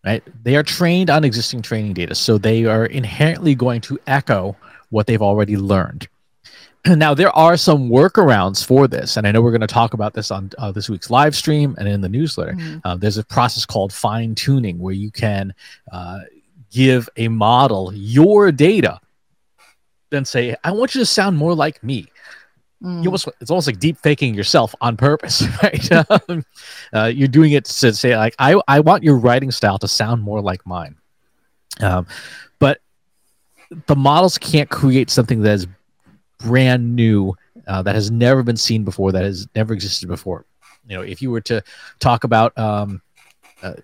right? 0.04 0.22
They 0.42 0.56
are 0.56 0.62
trained 0.62 1.10
on 1.10 1.22
existing 1.22 1.60
training 1.60 1.92
data, 1.92 2.14
so 2.14 2.38
they 2.38 2.64
are 2.64 2.86
inherently 2.86 3.54
going 3.54 3.82
to 3.82 3.98
echo 4.06 4.56
what 4.88 5.06
they've 5.06 5.22
already 5.22 5.56
learned. 5.56 6.08
Now, 6.86 7.14
there 7.14 7.36
are 7.36 7.56
some 7.56 7.90
workarounds 7.90 8.64
for 8.64 8.88
this, 8.88 9.18
and 9.18 9.26
I 9.26 9.32
know 9.32 9.42
we're 9.42 9.50
going 9.50 9.60
to 9.60 9.66
talk 9.66 9.92
about 9.92 10.14
this 10.14 10.30
on 10.30 10.50
uh, 10.56 10.72
this 10.72 10.88
week's 10.88 11.10
live 11.10 11.36
stream 11.36 11.74
and 11.78 11.86
in 11.88 12.00
the 12.00 12.08
newsletter. 12.08 12.52
Mm-hmm. 12.52 12.78
Uh, 12.84 12.96
there's 12.96 13.18
a 13.18 13.24
process 13.24 13.66
called 13.66 13.92
fine 13.92 14.34
tuning 14.34 14.78
where 14.78 14.94
you 14.94 15.10
can 15.10 15.52
uh, 15.92 16.20
give 16.70 17.08
a 17.16 17.28
model 17.28 17.92
your 17.92 18.50
data 18.52 19.00
then 20.10 20.24
say, 20.24 20.56
I 20.64 20.72
want 20.72 20.94
you 20.94 21.00
to 21.00 21.06
sound 21.06 21.36
more 21.36 21.54
like 21.54 21.82
me. 21.82 22.06
Mm. 22.82 23.02
You 23.02 23.08
almost, 23.08 23.28
it's 23.40 23.50
almost 23.50 23.66
like 23.66 23.78
deep 23.78 23.98
faking 23.98 24.34
yourself 24.34 24.74
on 24.80 24.96
purpose, 24.96 25.42
right? 25.62 25.92
um, 26.28 26.44
uh, 26.92 27.10
you're 27.14 27.28
doing 27.28 27.52
it 27.52 27.64
to 27.64 27.94
say, 27.94 28.16
like, 28.16 28.34
I, 28.38 28.60
I 28.68 28.80
want 28.80 29.02
your 29.02 29.16
writing 29.16 29.50
style 29.50 29.78
to 29.78 29.88
sound 29.88 30.22
more 30.22 30.40
like 30.40 30.64
mine. 30.66 30.96
Um, 31.80 32.06
but 32.58 32.80
the 33.86 33.96
models 33.96 34.38
can't 34.38 34.68
create 34.68 35.10
something 35.10 35.42
that 35.42 35.52
is 35.52 35.66
brand 36.38 36.94
new, 36.94 37.34
uh, 37.66 37.82
that 37.82 37.94
has 37.94 38.10
never 38.10 38.42
been 38.42 38.56
seen 38.56 38.84
before, 38.84 39.12
that 39.12 39.24
has 39.24 39.48
never 39.54 39.72
existed 39.72 40.08
before. 40.08 40.44
You 40.86 40.96
know, 40.96 41.02
if 41.02 41.20
you 41.20 41.30
were 41.30 41.40
to 41.42 41.62
talk 41.98 42.24
about 42.24 42.56
um, 42.56 43.02
uh, 43.62 43.74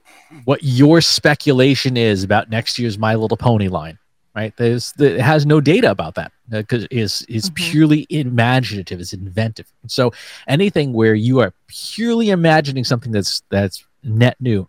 what 0.45 0.61
your 0.63 1.01
speculation 1.01 1.97
is 1.97 2.23
about 2.23 2.51
next 2.51 2.79
year's 2.79 2.99
My 2.99 3.15
Little 3.15 3.37
Pony 3.37 3.69
line, 3.69 3.99
right? 4.35 4.57
There's 4.57 4.93
the, 4.93 5.17
it 5.17 5.21
has 5.21 5.47
no 5.47 5.61
data 5.61 5.91
about 5.91 6.15
that 6.15 6.33
because 6.51 6.85
uh, 6.85 6.89
is 6.91 7.23
is 7.29 7.51
mm-hmm. 7.51 7.71
purely 7.71 8.07
imaginative, 8.11 9.01
it's 9.01 9.13
inventive. 9.13 9.73
So 9.87 10.13
anything 10.49 10.93
where 10.93 11.15
you 11.15 11.41
are 11.41 11.53
purely 11.67 12.31
imagining 12.31 12.85
something 12.85 13.13
that's 13.13 13.43
that's 13.51 13.85
net 14.03 14.37
new, 14.41 14.69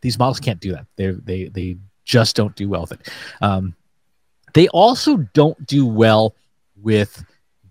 these 0.00 0.18
models 0.18 0.40
can't 0.40 0.60
do 0.60 0.72
that. 0.72 0.86
They 0.96 1.10
they 1.10 1.48
they 1.48 1.76
just 2.04 2.36
don't 2.36 2.56
do 2.56 2.68
well 2.68 2.82
with 2.82 2.92
it. 2.92 3.08
Um, 3.40 3.74
they 4.54 4.68
also 4.68 5.16
don't 5.34 5.66
do 5.66 5.86
well 5.86 6.34
with 6.76 7.24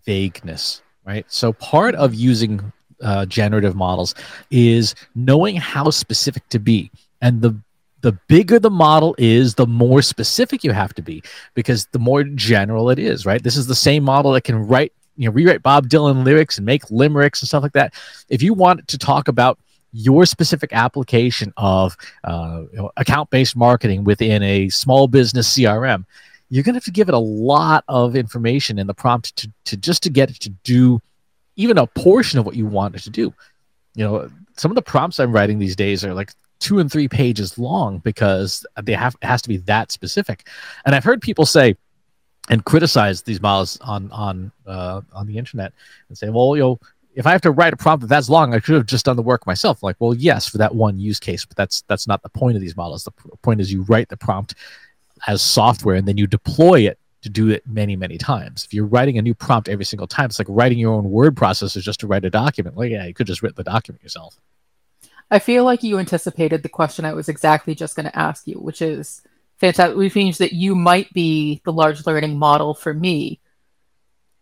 vagueness, 0.05 0.81
right? 1.05 1.25
So 1.27 1.53
part 1.53 1.95
of 1.95 2.15
using 2.15 2.71
uh, 3.01 3.25
generative 3.25 3.75
models 3.75 4.15
is 4.49 4.95
knowing 5.15 5.55
how 5.55 5.89
specific 5.89 6.47
to 6.49 6.59
be, 6.59 6.91
and 7.21 7.41
the 7.41 7.55
the 8.01 8.17
bigger 8.27 8.59
the 8.59 8.69
model 8.69 9.15
is, 9.17 9.55
the 9.55 9.67
more 9.67 10.01
specific 10.01 10.63
you 10.63 10.71
have 10.71 10.93
to 10.95 11.01
be 11.01 11.23
because 11.53 11.85
the 11.87 11.99
more 11.99 12.23
general 12.23 12.89
it 12.89 12.99
is, 12.99 13.25
right? 13.25 13.41
This 13.41 13.57
is 13.57 13.67
the 13.67 13.75
same 13.75 14.03
model 14.03 14.31
that 14.33 14.43
can 14.43 14.55
write, 14.67 14.93
you 15.17 15.27
know, 15.27 15.33
rewrite 15.33 15.61
Bob 15.61 15.87
Dylan 15.87 16.25
lyrics 16.25 16.57
and 16.57 16.65
make 16.65 16.89
limericks 16.89 17.41
and 17.41 17.47
stuff 17.47 17.63
like 17.63 17.73
that. 17.73 17.93
If 18.29 18.41
you 18.41 18.53
want 18.53 18.87
to 18.87 18.97
talk 18.97 19.27
about 19.27 19.59
your 19.93 20.25
specific 20.25 20.71
application 20.73 21.53
of 21.57 21.97
uh, 22.23 22.63
you 22.71 22.77
know, 22.77 22.91
account-based 22.97 23.55
marketing 23.55 24.03
within 24.03 24.41
a 24.41 24.69
small 24.69 25.07
business 25.07 25.53
CRM, 25.55 26.05
you're 26.49 26.63
going 26.63 26.73
to 26.73 26.77
have 26.77 26.85
to 26.85 26.91
give 26.91 27.07
it 27.07 27.15
a 27.15 27.19
lot 27.19 27.83
of 27.87 28.15
information 28.15 28.79
in 28.79 28.87
the 28.87 28.93
prompt 28.93 29.35
to, 29.37 29.51
to 29.65 29.77
just 29.77 30.03
to 30.03 30.09
get 30.09 30.29
it 30.29 30.39
to 30.41 30.49
do 30.63 31.01
even 31.55 31.77
a 31.77 31.87
portion 31.87 32.39
of 32.39 32.45
what 32.45 32.55
you 32.55 32.65
want 32.65 32.95
it 32.95 32.99
to 33.03 33.09
do. 33.09 33.33
You 33.95 34.05
know, 34.05 34.29
some 34.57 34.71
of 34.71 34.75
the 34.75 34.81
prompts 34.81 35.19
I'm 35.19 35.31
writing 35.31 35.59
these 35.59 35.75
days 35.75 36.03
are 36.03 36.13
like 36.13 36.31
two 36.61 36.79
and 36.79 36.89
three 36.89 37.09
pages 37.09 37.57
long 37.57 37.97
because 37.99 38.65
they 38.81 38.93
have 38.93 39.15
it 39.21 39.25
has 39.25 39.41
to 39.41 39.49
be 39.49 39.57
that 39.57 39.91
specific. 39.91 40.47
And 40.85 40.95
I've 40.95 41.03
heard 41.03 41.21
people 41.21 41.45
say 41.45 41.75
and 42.49 42.63
criticize 42.63 43.23
these 43.23 43.41
models 43.41 43.77
on 43.81 44.09
on 44.11 44.51
uh, 44.65 45.01
on 45.11 45.27
the 45.27 45.37
internet 45.37 45.73
and 46.07 46.17
say, 46.17 46.29
well, 46.29 46.55
you 46.55 46.61
know, 46.61 46.79
if 47.15 47.27
I 47.27 47.31
have 47.31 47.41
to 47.41 47.51
write 47.51 47.73
a 47.73 47.77
prompt 47.77 48.07
that's 48.07 48.29
long, 48.29 48.53
I 48.53 48.59
could 48.59 48.75
have 48.75 48.85
just 48.85 49.05
done 49.05 49.17
the 49.17 49.21
work 49.21 49.45
myself. 49.45 49.83
Like, 49.83 49.97
well, 49.99 50.13
yes, 50.13 50.47
for 50.47 50.57
that 50.59 50.73
one 50.73 50.97
use 50.97 51.19
case, 51.19 51.43
but 51.43 51.57
that's 51.57 51.81
that's 51.83 52.07
not 52.07 52.23
the 52.23 52.29
point 52.29 52.55
of 52.55 52.61
these 52.61 52.77
models. 52.77 53.03
The 53.03 53.11
point 53.41 53.59
is 53.59 53.73
you 53.73 53.81
write 53.83 54.09
the 54.09 54.17
prompt 54.17 54.55
as 55.27 55.41
software 55.41 55.95
and 55.95 56.07
then 56.07 56.17
you 56.17 56.25
deploy 56.25 56.81
it 56.81 56.97
to 57.21 57.29
do 57.29 57.49
it 57.49 57.63
many 57.67 57.95
many 57.95 58.17
times. 58.17 58.63
If 58.65 58.73
you're 58.73 58.85
writing 58.85 59.17
a 59.17 59.21
new 59.21 59.33
prompt 59.33 59.67
every 59.67 59.85
single 59.85 60.07
time, 60.07 60.25
it's 60.25 60.39
like 60.39 60.47
writing 60.49 60.79
your 60.79 60.93
own 60.93 61.09
word 61.09 61.35
processor 61.35 61.81
just 61.81 61.99
to 61.99 62.07
write 62.07 62.25
a 62.25 62.29
document. 62.29 62.77
like 62.77 62.91
yeah, 62.91 63.05
you 63.05 63.13
could 63.13 63.27
just 63.27 63.43
write 63.43 63.55
the 63.55 63.63
document 63.63 64.03
yourself. 64.03 64.39
I 65.31 65.39
feel 65.39 65.63
like 65.63 65.81
you 65.81 65.97
anticipated 65.97 66.61
the 66.61 66.69
question 66.69 67.05
I 67.05 67.13
was 67.13 67.29
exactly 67.29 67.73
just 67.73 67.95
going 67.95 68.05
to 68.05 68.19
ask 68.19 68.45
you, 68.45 68.55
which 68.55 68.81
is 68.81 69.21
fantastic, 69.57 69.95
which 69.95 70.13
means 70.13 70.37
that 70.39 70.51
you 70.51 70.75
might 70.75 71.11
be 71.13 71.61
the 71.63 71.71
large 71.71 72.05
learning 72.05 72.37
model 72.37 72.73
for 72.73 72.93
me 72.93 73.39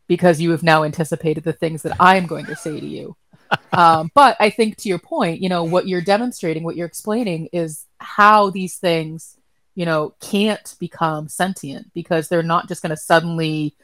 because 0.07 0.41
you 0.41 0.49
have 0.49 0.63
now 0.63 0.83
anticipated 0.83 1.43
the 1.43 1.53
things 1.53 1.83
that 1.83 1.95
I'm 1.99 2.25
going 2.25 2.47
to 2.47 2.55
say 2.55 2.79
to 2.79 2.85
you. 2.85 3.15
um, 3.71 4.09
but 4.15 4.35
I 4.39 4.49
think 4.49 4.77
to 4.77 4.89
your 4.89 4.97
point, 4.97 5.41
you 5.41 5.47
know, 5.47 5.63
what 5.63 5.87
you're 5.87 6.01
demonstrating, 6.01 6.63
what 6.63 6.75
you're 6.75 6.87
explaining 6.87 7.49
is 7.53 7.85
how 7.99 8.49
these 8.49 8.77
things, 8.77 9.37
you 9.75 9.85
know, 9.85 10.15
can't 10.19 10.75
become 10.79 11.27
sentient 11.27 11.93
because 11.93 12.27
they're 12.27 12.41
not 12.41 12.67
just 12.67 12.81
going 12.81 12.89
to 12.89 12.97
suddenly 12.97 13.75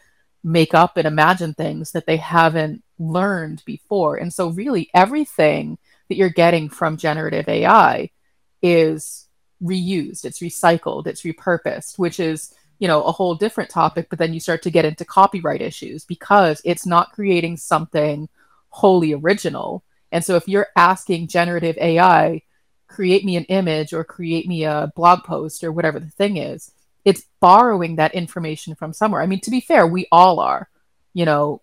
make 0.44 0.74
up 0.74 0.98
and 0.98 1.08
imagine 1.08 1.54
things 1.54 1.92
that 1.92 2.08
they 2.08 2.18
haven't 2.18 2.84
learned 2.98 3.62
before. 3.66 4.16
And 4.16 4.34
so, 4.34 4.50
really, 4.50 4.90
everything 4.96 5.78
that 6.10 6.16
you're 6.16 6.30
getting 6.30 6.70
from 6.70 6.98
generative 6.98 7.48
AI 7.48 8.12
is 8.62 9.28
reused, 9.62 10.26
it's 10.26 10.40
recycled, 10.40 11.08
it's 11.08 11.24
repurposed, 11.24 11.98
which 11.98 12.20
is, 12.20 12.54
you 12.80 12.88
know, 12.88 13.04
a 13.04 13.12
whole 13.12 13.36
different 13.36 13.70
topic. 13.70 14.08
But 14.10 14.20
then 14.20 14.34
you 14.34 14.40
start 14.40 14.62
to 14.64 14.72
get 14.72 14.86
into 14.86 15.06
copyright 15.06 15.62
issues 15.62 16.06
because 16.06 16.62
it's 16.66 16.86
not 16.86 17.14
creating 17.14 17.58
something 17.58 18.30
wholly 18.70 19.14
original. 19.14 19.84
And 20.12 20.24
so 20.24 20.36
if 20.36 20.48
you're 20.48 20.68
asking 20.76 21.28
generative 21.28 21.78
AI, 21.78 22.42
create 22.88 23.26
me 23.26 23.36
an 23.36 23.46
image 23.46 23.94
or 23.94 24.04
create 24.04 24.48
me 24.48 24.64
a 24.64 24.92
blog 24.96 25.24
post 25.24 25.64
or 25.64 25.72
whatever 25.72 26.00
the 26.00 26.10
thing 26.10 26.38
is, 26.38 26.72
it's 27.04 27.24
borrowing 27.40 27.96
that 27.96 28.16
information 28.16 28.76
from 28.76 28.94
somewhere. 28.94 29.22
I 29.22 29.28
mean, 29.28 29.42
to 29.42 29.52
be 29.52 29.62
fair, 29.62 29.88
we 29.88 30.08
all 30.12 30.40
are. 30.40 30.70
You 31.14 31.26
know, 31.26 31.62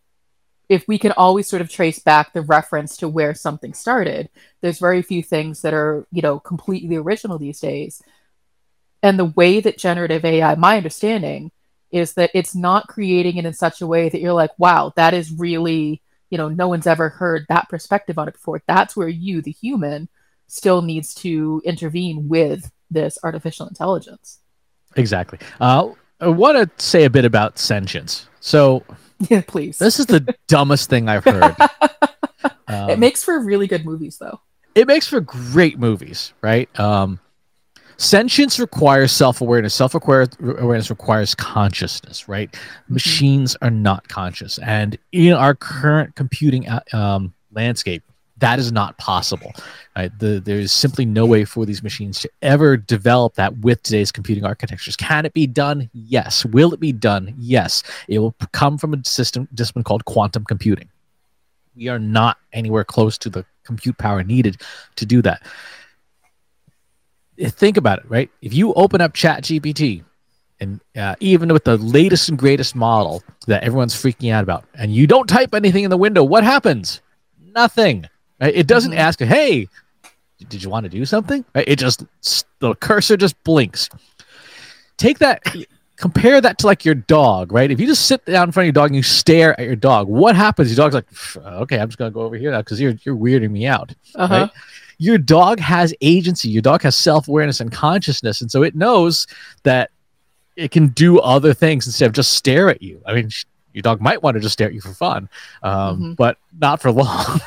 if 0.73 0.89
we 0.89 0.99
can 0.99 1.13
always 1.13 1.47
sort 1.47 1.61
of 1.61 1.69
trace 1.69 1.99
back 1.99 2.33
the 2.33 2.41
reference 2.41 2.97
to 2.97 3.07
where 3.07 3.35
something 3.35 3.75
started, 3.75 4.31
there's 4.63 4.79
very 4.79 5.03
few 5.03 5.23
things 5.23 5.61
that 5.61 5.75
are, 5.75 6.07
you 6.11 6.23
know, 6.23 6.41
completely 6.41 6.97
original 6.97 7.39
these 7.39 7.61
days. 7.61 8.03
And 9.03 9.19
the 9.19 9.27
way 9.27 9.61
that 9.61 9.77
generative 9.77 10.25
AI, 10.25 10.55
my 10.55 10.79
understanding, 10.79 11.51
is 11.91 12.15
that 12.15 12.31
it's 12.33 12.55
not 12.55 12.89
creating 12.89 13.37
it 13.37 13.45
in 13.45 13.53
such 13.53 13.83
a 13.83 13.87
way 13.87 14.09
that 14.09 14.23
you're 14.23 14.33
like, 14.33 14.59
wow, 14.59 14.95
that 14.97 15.13
is 15.13 15.31
really, 15.31 16.01
you 16.31 16.39
know, 16.39 16.49
no 16.49 16.69
one's 16.69 16.87
ever 16.87 17.11
heard 17.11 17.45
that 17.51 17.69
perspective 17.69 18.19
on 18.19 18.29
it 18.29 18.33
before. 18.33 18.63
That's 18.67 18.97
where 18.97 19.09
you, 19.09 19.43
the 19.43 19.51
human, 19.51 20.09
still 20.47 20.81
needs 20.81 21.13
to 21.17 21.61
intervene 21.67 22.29
with 22.29 22.73
this 22.91 23.19
artificial 23.23 23.69
intelligence. 23.69 24.39
Exactly. 24.97 25.39
Uh, 25.61 25.91
I 26.19 26.29
want 26.29 26.57
to 26.57 26.83
say 26.83 27.05
a 27.05 27.11
bit 27.11 27.27
about 27.27 27.59
sentience. 27.59 28.27
So, 28.41 28.83
Yeah, 29.31 29.43
please. 29.47 29.79
This 29.79 29.99
is 29.99 30.07
the 30.07 30.35
dumbest 30.49 30.91
thing 30.91 31.09
I've 31.09 31.25
heard. 31.25 31.57
Um, 32.69 32.89
it 32.89 32.99
makes 32.99 33.23
for 33.23 33.39
really 33.39 33.67
good 33.67 33.85
movies, 33.85 34.17
though. 34.19 34.41
It 34.75 34.87
makes 34.87 35.07
for 35.07 35.21
great 35.21 35.79
movies, 35.79 36.33
right? 36.41 36.69
Um, 36.81 37.21
sentience 37.99 38.59
requires 38.59 39.13
self-awareness. 39.13 39.75
Self-awareness 39.75 40.89
requires 40.89 41.35
consciousness, 41.35 42.29
right? 42.29 42.51
Mm-hmm. 42.51 42.95
Machines 42.95 43.57
are 43.61 43.71
not 43.71 44.09
conscious, 44.09 44.59
and 44.59 44.97
in 45.13 45.35
our 45.35 45.55
current 45.55 46.15
computing 46.15 46.67
uh, 46.67 46.81
um, 46.95 47.35
landscape, 47.53 48.03
that 48.39 48.59
is 48.59 48.73
not 48.73 48.99
possible. 48.99 49.53
Right? 49.97 50.11
The, 50.19 50.41
there's 50.41 50.73
simply 50.73 51.05
no 51.05 51.27
way 51.27 51.45
for 51.45 51.65
these 51.67 51.83
machines 51.83 52.21
to 52.21 52.31
ever 52.41 52.77
develop 52.77 53.35
that 53.35 53.59
with 53.59 53.83
today's 53.83 54.11
computing 54.11 54.45
architectures. 54.45 54.97
Can 54.97 55.27
it 55.27 55.35
be 55.35 55.47
done? 55.47 55.91
Yes. 55.93 56.45
Will 56.47 56.73
it 56.73 56.81
be 56.81 56.93
done? 56.93 57.35
Yes. 57.39 57.83
It 58.09 58.19
will 58.19 58.35
come 58.53 58.79
from 58.79 58.95
a 58.95 59.05
system 59.05 59.49
discipline 59.55 59.85
called 59.85 60.05
quantum 60.07 60.45
computing. 60.45 60.89
We 61.77 61.89
are 61.89 61.99
not 61.99 62.39
anywhere 62.53 62.85
close 62.85 63.17
to 63.19 63.31
the 63.31 63.45
compute 63.65 63.97
power 63.99 64.23
needed 64.23 64.61
to 64.97 65.07
do 65.07 65.23
that. 65.23 65.43
Think 67.39 67.77
about 67.77 68.01
it, 68.01 68.11
right? 68.11 68.31
If 68.43 68.53
you 68.53 68.75
open 68.75 69.01
up 69.01 69.15
Chat 69.15 69.45
GPT, 69.45 70.05
and 70.61 70.81
uh, 70.97 71.17
even 71.19 71.53
with 71.53 71.65
the 71.65 71.77
latest 71.79 72.29
and 72.29 72.39
greatest 72.39 72.77
model 72.77 73.23
that 73.47 73.65
everyone's 73.65 73.95
freaking 73.95 74.33
out 74.33 74.45
about, 74.45 74.65
and 74.75 74.95
you 74.95 75.07
don't 75.07 75.27
type 75.27 75.55
anything 75.55 75.85
in 75.85 75.91
the 75.91 75.97
window, 75.97 76.23
what 76.23 76.45
happens? 76.45 77.01
Nothing? 77.41 78.07
It 78.49 78.67
doesn't 78.67 78.93
mm-hmm. 78.93 79.01
ask, 79.01 79.21
"Hey, 79.21 79.69
did 80.49 80.63
you 80.63 80.71
want 80.71 80.85
to 80.85 80.91
do 80.91 81.05
something?" 81.05 81.45
Right? 81.55 81.69
It 81.69 81.79
just 81.79 82.05
the 82.59 82.75
cursor 82.77 83.17
just 83.17 83.43
blinks. 83.45 83.89
Take 84.97 85.19
that, 85.19 85.43
compare 85.97 86.41
that 86.41 86.59
to 86.59 86.67
like 86.67 86.85
your 86.85 86.95
dog, 86.95 87.53
right? 87.53 87.71
If 87.71 87.81
you 87.81 87.87
just 87.87 88.07
sit 88.07 88.25
down 88.25 88.49
in 88.49 88.53
front 88.53 88.65
of 88.65 88.67
your 88.67 88.73
dog 88.73 88.91
and 88.91 88.97
you 88.97 89.03
stare 89.03 89.59
at 89.59 89.67
your 89.67 89.77
dog, 89.77 90.09
what 90.09 90.37
happens? 90.37 90.71
Your 90.71 90.77
dog's 90.77 90.95
like, 90.95 91.07
"Okay, 91.63 91.79
I'm 91.79 91.89
just 91.89 91.99
gonna 91.99 92.11
go 92.11 92.23
over 92.23 92.37
here 92.37 92.51
now 92.51 92.61
because 92.61 92.81
you're 92.81 92.95
you're 93.05 93.17
weirding 93.17 93.51
me 93.51 93.67
out." 93.67 93.95
Uh-huh. 94.15 94.35
Right? 94.35 94.51
Your 94.99 95.19
dog 95.19 95.59
has 95.59 95.95
agency. 96.01 96.49
Your 96.49 96.63
dog 96.63 96.83
has 96.83 96.97
self 96.97 97.29
awareness 97.29 97.61
and 97.61 97.73
consciousness, 97.73 98.41
and 98.41 98.51
so 98.51 98.63
it 98.63 98.75
knows 98.75 99.27
that 99.65 99.91
it 100.57 100.71
can 100.71 100.89
do 100.89 101.19
other 101.19 101.55
things 101.55 101.87
instead 101.87 102.07
of 102.07 102.13
just 102.13 102.33
stare 102.33 102.69
at 102.69 102.83
you. 102.83 103.01
I 103.07 103.15
mean, 103.15 103.31
your 103.73 103.83
dog 103.83 104.01
might 104.01 104.23
want 104.23 104.35
to 104.35 104.41
just 104.41 104.53
stare 104.53 104.69
at 104.69 104.75
you 104.75 104.81
for 104.81 104.93
fun, 104.93 105.29
um, 105.63 105.73
mm-hmm. 105.73 106.13
but 106.15 106.39
not 106.61 106.81
for 106.81 106.93
long. 106.93 107.41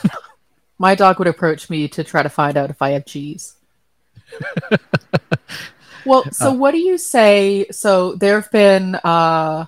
My 0.78 0.96
dog 0.96 1.20
would 1.20 1.28
approach 1.28 1.70
me 1.70 1.88
to 1.90 2.04
try 2.04 2.24
to 2.24 2.30
find 2.30 2.58
out 2.58 2.70
if 2.70 2.82
I 2.82 2.92
have 2.92 3.06
cheese. 3.06 3.56
well, 6.06 6.30
so 6.32 6.50
uh, 6.50 6.54
what 6.54 6.72
do 6.72 6.80
you 6.80 6.98
say? 6.98 7.68
So 7.72 8.16
there 8.16 8.40
have 8.42 8.52
been 8.52 8.96
uh, 8.96 9.66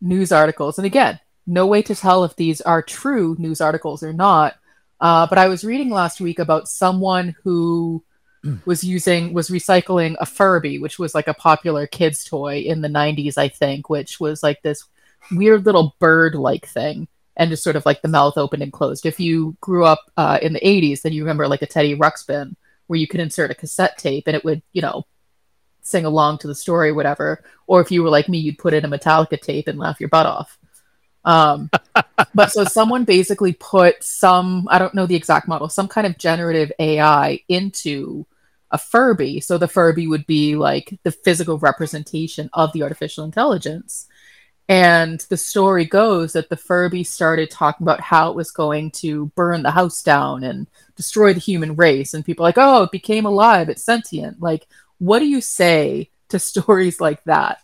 news 0.00 0.32
articles, 0.32 0.78
and 0.78 0.86
again, 0.86 1.20
no 1.46 1.66
way 1.66 1.82
to 1.82 1.94
tell 1.94 2.24
if 2.24 2.36
these 2.36 2.60
are 2.60 2.82
true 2.82 3.36
news 3.38 3.60
articles 3.60 4.02
or 4.02 4.12
not. 4.12 4.56
Uh, 5.00 5.26
but 5.28 5.38
I 5.38 5.48
was 5.48 5.64
reading 5.64 5.90
last 5.90 6.20
week 6.20 6.38
about 6.40 6.68
someone 6.68 7.36
who 7.44 8.02
was 8.64 8.82
using 8.82 9.32
was 9.32 9.50
recycling 9.50 10.16
a 10.20 10.26
Furby, 10.26 10.78
which 10.78 10.98
was 10.98 11.14
like 11.14 11.28
a 11.28 11.34
popular 11.34 11.86
kids 11.86 12.24
toy 12.24 12.58
in 12.58 12.80
the 12.80 12.88
90s, 12.88 13.38
I 13.38 13.48
think, 13.48 13.88
which 13.88 14.18
was 14.18 14.42
like 14.42 14.62
this 14.62 14.84
weird 15.30 15.66
little 15.66 15.94
bird-like 15.98 16.66
thing 16.66 17.06
and 17.38 17.50
just 17.50 17.62
sort 17.62 17.76
of 17.76 17.86
like 17.86 18.02
the 18.02 18.08
mouth 18.08 18.36
open 18.36 18.60
and 18.60 18.72
closed. 18.72 19.06
If 19.06 19.20
you 19.20 19.56
grew 19.60 19.84
up 19.84 20.10
uh, 20.16 20.38
in 20.42 20.52
the 20.52 20.60
80s, 20.60 21.02
then 21.02 21.12
you 21.12 21.22
remember 21.22 21.46
like 21.48 21.62
a 21.62 21.66
Teddy 21.66 21.96
Ruxpin 21.96 22.56
where 22.88 22.98
you 22.98 23.06
could 23.06 23.20
insert 23.20 23.50
a 23.50 23.54
cassette 23.54 23.96
tape 23.96 24.24
and 24.26 24.36
it 24.36 24.44
would, 24.44 24.60
you 24.72 24.82
know, 24.82 25.06
sing 25.82 26.04
along 26.04 26.38
to 26.38 26.48
the 26.48 26.54
story 26.54 26.90
or 26.90 26.94
whatever. 26.94 27.44
Or 27.66 27.80
if 27.80 27.90
you 27.90 28.02
were 28.02 28.10
like 28.10 28.28
me, 28.28 28.38
you'd 28.38 28.58
put 28.58 28.74
in 28.74 28.84
a 28.84 28.88
Metallica 28.88 29.40
tape 29.40 29.68
and 29.68 29.78
laugh 29.78 30.00
your 30.00 30.08
butt 30.08 30.26
off. 30.26 30.58
Um, 31.24 31.70
but 32.34 32.50
so 32.50 32.64
someone 32.64 33.04
basically 33.04 33.52
put 33.52 34.02
some, 34.02 34.66
I 34.70 34.78
don't 34.78 34.94
know 34.94 35.06
the 35.06 35.16
exact 35.16 35.46
model, 35.46 35.68
some 35.68 35.88
kind 35.88 36.06
of 36.06 36.18
generative 36.18 36.72
AI 36.80 37.40
into 37.48 38.26
a 38.70 38.78
Furby. 38.78 39.40
So 39.40 39.58
the 39.58 39.68
Furby 39.68 40.08
would 40.08 40.26
be 40.26 40.56
like 40.56 40.98
the 41.04 41.12
physical 41.12 41.58
representation 41.58 42.50
of 42.52 42.72
the 42.72 42.82
artificial 42.82 43.24
intelligence. 43.24 44.08
And 44.68 45.20
the 45.30 45.36
story 45.38 45.86
goes 45.86 46.34
that 46.34 46.50
the 46.50 46.56
Furby 46.56 47.02
started 47.02 47.50
talking 47.50 47.84
about 47.84 48.02
how 48.02 48.30
it 48.30 48.36
was 48.36 48.50
going 48.50 48.90
to 48.92 49.26
burn 49.34 49.62
the 49.62 49.70
house 49.70 50.02
down 50.02 50.44
and 50.44 50.66
destroy 50.94 51.32
the 51.32 51.40
human 51.40 51.74
race. 51.74 52.12
And 52.12 52.24
people 52.24 52.44
like, 52.44 52.58
oh, 52.58 52.82
it 52.82 52.90
became 52.90 53.24
alive, 53.24 53.70
it's 53.70 53.82
sentient. 53.82 54.42
Like, 54.42 54.66
what 54.98 55.20
do 55.20 55.26
you 55.26 55.40
say 55.40 56.10
to 56.28 56.38
stories 56.38 57.00
like 57.00 57.24
that? 57.24 57.62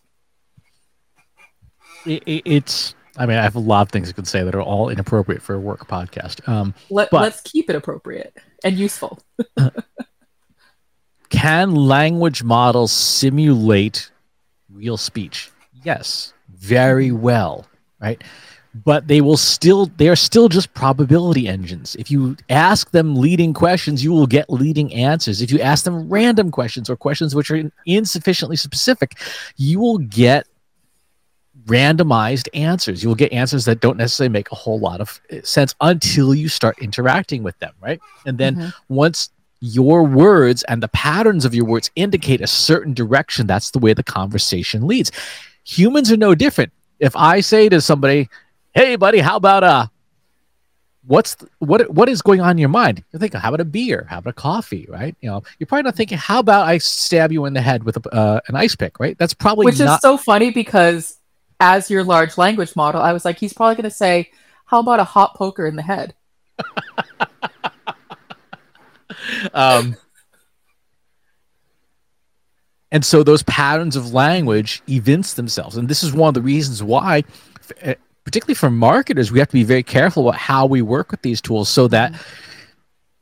It's 2.06 2.94
I 3.16 3.26
mean, 3.26 3.38
I 3.38 3.42
have 3.42 3.54
a 3.54 3.60
lot 3.60 3.82
of 3.82 3.90
things 3.90 4.08
I 4.08 4.12
could 4.12 4.26
say 4.26 4.42
that 4.42 4.54
are 4.54 4.62
all 4.62 4.88
inappropriate 4.88 5.40
for 5.40 5.54
a 5.54 5.60
work 5.60 5.86
podcast. 5.86 6.46
Um, 6.48 6.74
Let, 6.90 7.10
but- 7.10 7.22
let's 7.22 7.40
keep 7.42 7.70
it 7.70 7.76
appropriate 7.76 8.36
and 8.62 8.76
useful. 8.76 9.20
can 11.30 11.74
language 11.74 12.42
models 12.42 12.92
simulate 12.92 14.10
real 14.68 14.96
speech? 14.96 15.50
Yes, 15.84 16.33
very 16.64 17.10
well, 17.10 17.66
right? 18.00 18.22
But 18.84 19.06
they 19.06 19.20
will 19.20 19.36
still, 19.36 19.86
they 19.98 20.08
are 20.08 20.16
still 20.16 20.48
just 20.48 20.74
probability 20.74 21.46
engines. 21.46 21.94
If 21.96 22.10
you 22.10 22.36
ask 22.50 22.90
them 22.90 23.14
leading 23.14 23.52
questions, 23.54 24.02
you 24.02 24.10
will 24.10 24.26
get 24.26 24.50
leading 24.50 24.92
answers. 24.92 25.40
If 25.40 25.52
you 25.52 25.60
ask 25.60 25.84
them 25.84 26.08
random 26.08 26.50
questions 26.50 26.90
or 26.90 26.96
questions 26.96 27.34
which 27.34 27.50
are 27.52 27.70
insufficiently 27.86 28.56
specific, 28.56 29.18
you 29.56 29.78
will 29.78 29.98
get 29.98 30.48
randomized 31.66 32.48
answers. 32.52 33.02
You 33.02 33.08
will 33.08 33.16
get 33.16 33.32
answers 33.32 33.64
that 33.66 33.80
don't 33.80 33.96
necessarily 33.96 34.32
make 34.32 34.50
a 34.50 34.56
whole 34.56 34.80
lot 34.80 35.00
of 35.00 35.20
eh, 35.30 35.40
sense 35.44 35.74
until 35.80 36.34
you 36.34 36.48
start 36.48 36.76
interacting 36.80 37.42
with 37.42 37.58
them, 37.60 37.72
right? 37.80 38.00
And 38.26 38.38
then 38.38 38.56
Mhm. 38.56 38.74
once 38.88 39.30
your 39.60 40.02
words 40.02 40.62
and 40.64 40.82
the 40.82 40.88
patterns 40.88 41.44
of 41.44 41.54
your 41.54 41.64
words 41.64 41.90
indicate 41.96 42.40
a 42.40 42.46
certain 42.46 42.92
direction, 42.92 43.46
that's 43.46 43.70
the 43.70 43.78
way 43.78 43.94
the 43.94 44.02
conversation 44.02 44.86
leads. 44.86 45.10
Humans 45.64 46.12
are 46.12 46.16
no 46.16 46.34
different. 46.34 46.72
If 47.00 47.16
I 47.16 47.40
say 47.40 47.68
to 47.68 47.80
somebody, 47.80 48.28
"Hey, 48.74 48.96
buddy, 48.96 49.18
how 49.18 49.36
about 49.36 49.64
uh, 49.64 49.86
what's 51.06 51.36
th- 51.36 51.50
what 51.58 51.90
what 51.90 52.08
is 52.08 52.22
going 52.22 52.40
on 52.40 52.52
in 52.52 52.58
your 52.58 52.68
mind?" 52.68 53.02
You're 53.10 53.20
thinking, 53.20 53.40
"How 53.40 53.48
about 53.48 53.60
a 53.60 53.64
beer? 53.64 54.06
How 54.08 54.18
about 54.18 54.30
a 54.30 54.34
coffee?" 54.34 54.86
Right? 54.88 55.16
You 55.20 55.30
know, 55.30 55.42
you're 55.58 55.66
probably 55.66 55.84
not 55.84 55.96
thinking, 55.96 56.18
"How 56.18 56.38
about 56.38 56.66
I 56.66 56.78
stab 56.78 57.32
you 57.32 57.44
in 57.46 57.54
the 57.54 57.60
head 57.60 57.84
with 57.84 57.96
a, 57.96 58.14
uh, 58.14 58.40
an 58.48 58.56
ice 58.56 58.76
pick?" 58.76 59.00
Right? 59.00 59.18
That's 59.18 59.34
probably 59.34 59.66
Which 59.66 59.80
not. 59.80 59.96
is 59.96 60.02
so 60.02 60.16
funny 60.16 60.50
because 60.50 61.18
as 61.60 61.90
your 61.90 62.04
large 62.04 62.36
language 62.36 62.76
model, 62.76 63.00
I 63.00 63.12
was 63.12 63.24
like, 63.24 63.38
he's 63.38 63.52
probably 63.52 63.76
going 63.76 63.84
to 63.84 63.90
say, 63.90 64.30
"How 64.66 64.80
about 64.80 65.00
a 65.00 65.04
hot 65.04 65.34
poker 65.34 65.66
in 65.66 65.76
the 65.76 65.82
head?" 65.82 66.14
um, 69.54 69.96
and 72.94 73.04
so 73.04 73.24
those 73.24 73.42
patterns 73.42 73.96
of 73.96 74.14
language 74.14 74.80
evince 74.88 75.34
themselves. 75.34 75.76
And 75.76 75.88
this 75.88 76.04
is 76.04 76.12
one 76.12 76.28
of 76.28 76.34
the 76.34 76.40
reasons 76.40 76.80
why 76.80 77.24
eh, 77.80 77.96
particularly 78.24 78.54
for 78.54 78.70
marketers 78.70 79.32
we 79.32 79.40
have 79.40 79.48
to 79.48 79.54
be 79.54 79.64
very 79.64 79.82
careful 79.82 80.28
about 80.28 80.40
how 80.40 80.64
we 80.64 80.80
work 80.80 81.10
with 81.10 81.20
these 81.22 81.40
tools 81.40 81.68
so 81.68 81.88
that 81.88 82.14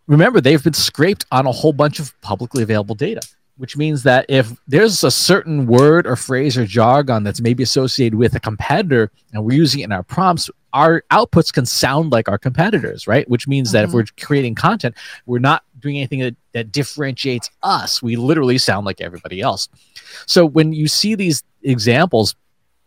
remember 0.07 0.41
they've 0.41 0.63
been 0.63 0.73
scraped 0.75 1.25
on 1.33 1.47
a 1.47 1.53
whole 1.53 1.73
bunch 1.73 1.99
of 1.99 2.19
publicly 2.21 2.63
available 2.63 2.95
data 2.95 3.21
which 3.57 3.77
means 3.77 4.03
that 4.03 4.25
if 4.29 4.53
there's 4.67 5.05
a 5.05 5.11
certain 5.11 5.67
word 5.67 6.07
or 6.07 6.17
phrase 6.17 6.57
or 6.57 6.65
jargon 6.65 7.23
that's 7.23 7.41
maybe 7.41 7.63
associated 7.63 8.17
with 8.17 8.35
a 8.35 8.41
competitor 8.41 9.11
and 9.33 9.45
we're 9.45 9.57
using 9.57 9.81
it 9.81 9.85
in 9.85 9.93
our 9.93 10.03
prompts 10.03 10.51
our 10.73 11.03
outputs 11.11 11.53
can 11.53 11.67
sound 11.67 12.13
like 12.13 12.29
our 12.29 12.39
competitors 12.39 13.07
right? 13.07 13.29
Which 13.29 13.47
means 13.47 13.73
that 13.73 13.85
if 13.85 13.91
Mhm. 13.91 13.95
we're 13.95 14.05
creating 14.21 14.55
content 14.55 14.95
we're 15.27 15.39
not 15.39 15.63
doing 15.81 15.97
anything 15.97 16.21
that, 16.21 16.37
that 16.53 16.73
differentiates 16.73 17.51
us. 17.63 18.03
We 18.03 18.17
literally 18.17 18.59
sound 18.59 18.87
like 18.87 19.01
everybody 19.01 19.41
else. 19.41 19.69
So 20.27 20.47
when 20.47 20.73
you 20.73 20.89
see 20.89 21.15
these 21.15 21.43
examples 21.63 22.35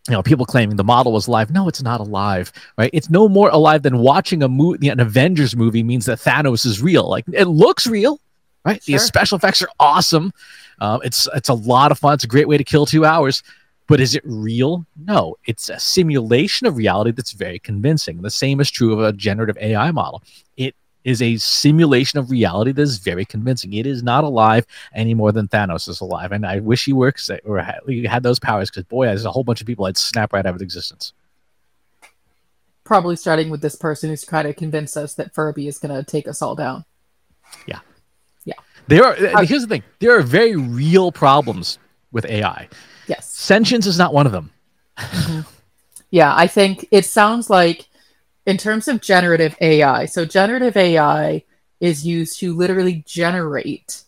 you 0.07 0.13
know 0.13 0.21
people 0.21 0.45
claiming 0.45 0.75
the 0.75 0.83
model 0.83 1.11
was 1.11 1.25
alive 1.27 1.49
no 1.49 1.67
it's 1.67 1.81
not 1.81 1.99
alive 1.99 2.51
right? 2.77 2.91
It's 2.93 3.09
no 3.09 3.27
more 3.27 3.49
alive 3.49 3.81
than 3.81 3.97
watching 3.97 4.43
a 4.43 4.47
movie 4.47 4.87
an 4.89 4.99
avengers 4.99 5.55
movie 5.55 5.81
means 5.83 6.05
that 6.05 6.19
thanos 6.19 6.65
is 6.65 6.81
real. 6.81 7.09
Like 7.09 7.25
it 7.33 7.45
looks 7.45 7.87
real 7.87 8.19
right? 8.63 8.81
The 8.83 8.97
special 8.97 9.37
effects 9.37 9.61
are 9.61 9.69
awesome. 9.79 10.31
Um, 10.79 10.99
it's 11.03 11.27
it's 11.35 11.49
a 11.49 11.53
lot 11.53 11.91
of 11.91 11.97
fun. 11.99 12.13
It's 12.15 12.23
a 12.23 12.27
great 12.27 12.47
way 12.47 12.57
to 12.57 12.63
kill 12.63 12.85
two 12.85 13.05
hours 13.05 13.41
but 13.87 13.99
is 13.99 14.15
it 14.15 14.23
real 14.25 14.85
no 15.05 15.35
it's 15.45 15.69
a 15.69 15.79
simulation 15.79 16.67
of 16.67 16.77
reality 16.77 17.11
that's 17.11 17.31
very 17.31 17.59
convincing 17.59 18.21
the 18.21 18.29
same 18.29 18.59
is 18.59 18.71
true 18.71 18.93
of 18.93 18.99
a 18.99 19.13
generative 19.13 19.57
ai 19.59 19.91
model 19.91 20.21
it 20.57 20.75
is 21.05 21.21
a 21.21 21.37
simulation 21.37 22.19
of 22.19 22.29
reality 22.31 22.71
that 22.71 22.81
is 22.81 22.97
very 22.97 23.23
convincing 23.23 23.73
it 23.73 23.85
is 23.85 24.03
not 24.03 24.23
alive 24.23 24.65
any 24.93 25.13
more 25.13 25.31
than 25.31 25.47
Thanos 25.47 25.87
is 25.87 26.01
alive. 26.01 26.31
And 26.31 26.45
I 26.45 26.59
wish 26.59 26.83
he 26.83 26.93
were 26.93 27.13
or 27.45 27.59
had, 27.59 27.79
he 27.87 28.03
had 28.03 28.23
those 28.23 28.39
powers 28.39 28.69
because 28.69 28.83
boy, 28.85 29.05
there's 29.05 29.23
a 29.23 29.31
whole 29.31 29.43
bunch 29.43 29.61
of 29.61 29.67
people 29.67 29.85
I'd 29.85 29.97
snap 29.97 30.33
right 30.33 30.45
out 30.45 30.55
of 30.55 30.61
existence. 30.61 31.13
Probably 32.83 33.15
starting 33.15 33.49
with 33.49 33.61
this 33.61 33.75
person 33.75 34.09
who's 34.09 34.25
trying 34.25 34.45
to 34.45 34.53
convince 34.53 34.97
us 34.97 35.13
that 35.13 35.33
Furby 35.33 35.67
is 35.67 35.77
going 35.77 35.95
to 35.95 36.03
take 36.03 36.27
us 36.27 36.41
all 36.41 36.55
down. 36.55 36.85
Yeah. 37.67 37.79
Yeah. 38.43 38.55
There 38.87 39.03
are. 39.03 39.15
Uh, 39.15 39.45
here's 39.45 39.63
the 39.63 39.67
thing: 39.67 39.83
there 39.99 40.15
are 40.15 40.21
very 40.21 40.55
real 40.55 41.11
problems 41.11 41.79
with 42.11 42.25
AI. 42.25 42.67
Yes. 43.07 43.31
Sentience 43.31 43.85
is 43.85 43.97
not 43.97 44.13
one 44.13 44.25
of 44.25 44.31
them. 44.31 44.51
Yeah, 46.11 46.33
I 46.33 46.47
think 46.47 46.87
it 46.91 47.05
sounds 47.05 47.49
like, 47.49 47.89
in 48.45 48.57
terms 48.57 48.87
of 48.87 49.01
generative 49.01 49.55
AI, 49.59 50.05
so 50.05 50.23
generative 50.23 50.77
AI 50.77 51.43
is 51.81 52.05
used 52.05 52.39
to 52.39 52.55
literally 52.55 53.03
generate 53.05 54.03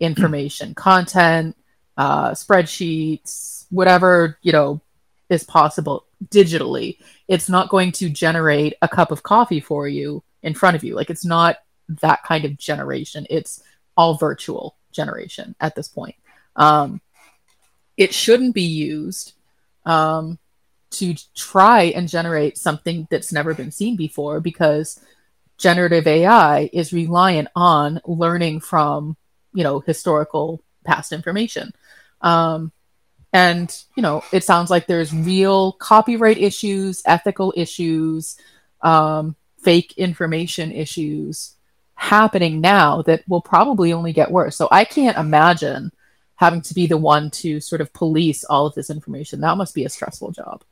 information, 0.00 0.74
content, 0.76 1.56
uh, 1.96 2.30
spreadsheets, 2.32 3.66
whatever 3.70 4.38
you 4.42 4.50
know 4.50 4.80
is 5.28 5.44
possible 5.44 6.06
digitally. 6.26 6.98
It's 7.28 7.48
not 7.48 7.68
going 7.68 7.92
to 7.92 8.10
generate 8.10 8.74
a 8.82 8.88
cup 8.88 9.12
of 9.12 9.22
coffee 9.22 9.60
for 9.60 9.86
you 9.86 10.22
in 10.42 10.54
front 10.54 10.74
of 10.74 10.82
you. 10.82 10.96
Like 10.96 11.10
it's 11.10 11.24
not 11.24 11.58
that 12.00 12.22
kind 12.24 12.44
of 12.44 12.58
generation. 12.58 13.26
It's 13.30 13.62
all 13.96 14.16
virtual 14.16 14.76
generation 14.90 15.54
at 15.60 15.74
this 15.74 15.88
point. 15.88 16.16
Um, 16.56 17.00
it 18.02 18.12
shouldn't 18.12 18.54
be 18.54 18.62
used. 18.62 19.32
Um, 19.84 20.38
to 20.92 21.14
try 21.34 21.84
and 21.84 22.08
generate 22.08 22.58
something 22.58 23.08
that's 23.10 23.32
never 23.32 23.54
been 23.54 23.70
seen 23.70 23.96
before 23.96 24.40
because 24.40 25.00
generative 25.58 26.06
AI 26.06 26.70
is 26.72 26.92
reliant 26.92 27.48
on 27.56 28.00
learning 28.04 28.60
from, 28.60 29.16
you 29.54 29.64
know, 29.64 29.80
historical 29.80 30.62
past 30.84 31.12
information. 31.12 31.72
Um, 32.20 32.72
and, 33.32 33.74
you 33.96 34.02
know, 34.02 34.22
it 34.32 34.44
sounds 34.44 34.70
like 34.70 34.86
there's 34.86 35.14
real 35.14 35.72
copyright 35.72 36.38
issues, 36.38 37.02
ethical 37.06 37.54
issues, 37.56 38.36
um, 38.82 39.34
fake 39.62 39.94
information 39.96 40.70
issues 40.72 41.54
happening 41.94 42.60
now 42.60 43.00
that 43.02 43.26
will 43.28 43.40
probably 43.40 43.92
only 43.92 44.12
get 44.12 44.30
worse. 44.30 44.56
So 44.56 44.68
I 44.70 44.84
can't 44.84 45.16
imagine 45.16 45.92
having 46.42 46.60
to 46.60 46.74
be 46.74 46.88
the 46.88 46.96
one 46.96 47.30
to 47.30 47.60
sort 47.60 47.80
of 47.80 47.92
police 47.92 48.42
all 48.42 48.66
of 48.66 48.74
this 48.74 48.90
information. 48.90 49.40
That 49.40 49.56
must 49.56 49.76
be 49.76 49.84
a 49.84 49.88
stressful 49.88 50.32
job. 50.32 50.64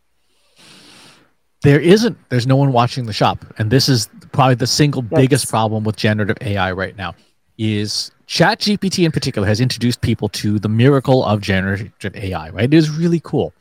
There 1.63 1.79
isn't. 1.79 2.19
There's 2.29 2.47
no 2.47 2.57
one 2.57 2.73
watching 2.73 3.07
the 3.07 3.13
shop, 3.13 3.45
and 3.57 3.71
this 3.71 3.89
is 3.89 4.09
probably 4.33 4.57
the 4.57 4.67
single 4.67 5.05
Yes. 5.11 5.21
biggest 5.21 5.49
problem 5.49 5.85
with 5.85 5.95
generative 5.95 6.39
AI 6.41 6.73
right 6.73 6.97
now. 6.97 7.15
Is 7.57 8.11
ChatGPT 8.27 9.05
in 9.05 9.13
particular 9.13 9.47
has 9.47 9.61
introduced 9.61 10.01
people 10.01 10.29
to 10.31 10.59
the 10.59 10.69
miracle 10.69 11.25
of 11.25 11.41
generative 11.41 12.17
AI. 12.17 12.49
Right? 12.51 12.65
It 12.65 12.75
is 12.75 12.91
really 12.91 13.21
cool. 13.23 13.53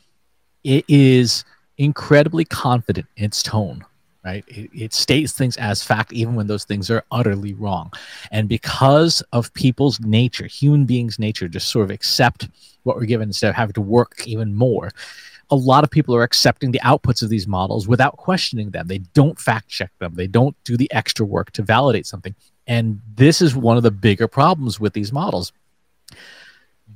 It 0.64 0.86
is 0.88 1.44
incredibly 1.78 2.46
confident 2.46 3.08
in 3.18 3.26
its 3.26 3.44
tone. 3.44 3.86
Right? 4.24 4.44
It, 4.48 4.70
it 4.74 4.94
states 4.94 5.32
things 5.32 5.56
as 5.58 5.82
fact, 5.82 6.12
even 6.12 6.36
when 6.36 6.48
those 6.48 6.66
things 6.66 6.92
are 6.92 7.06
utterly 7.10 7.54
wrong. 7.54 7.92
And 8.32 8.50
because 8.50 9.22
of 9.32 9.54
people's 9.54 10.00
nature, 10.02 10.46
human 10.46 10.86
beings' 10.86 11.20
nature, 11.20 11.48
just 11.48 11.70
sort 11.70 11.86
of 11.86 11.92
accept 11.92 12.50
what 12.84 12.98
we're 12.98 13.06
given 13.06 13.30
instead 13.30 13.50
of 13.50 13.56
having 13.56 13.74
to 13.74 13.82
work 13.82 14.28
even 14.28 14.54
more 14.54 14.92
a 15.52 15.56
lot 15.56 15.84
of 15.84 15.90
people 15.90 16.16
are 16.16 16.24
accepting 16.24 16.72
the 16.72 16.80
outputs 16.80 17.24
of 17.24 17.30
these 17.30 17.48
models 17.48 17.88
without 17.88 18.18
questioning 18.18 18.70
them. 18.70 18.88
They 18.88 19.00
don't 19.00 19.40
fact 19.40 19.68
check 19.68 19.92
them. 20.00 20.14
They 20.14 20.28
don't 20.28 20.56
do 20.64 20.78
the 20.78 20.92
extra 20.94 21.26
work 21.26 21.52
to 21.54 21.64
validate 21.64 22.06
something. 22.06 22.36
And 22.68 23.02
this 23.16 23.42
is 23.42 23.56
one 23.56 23.78
of 23.78 23.84
the 23.84 23.92
bigger 23.92 24.28
problems 24.28 24.80
with 24.80 24.94
these 24.94 25.12
models. 25.12 25.52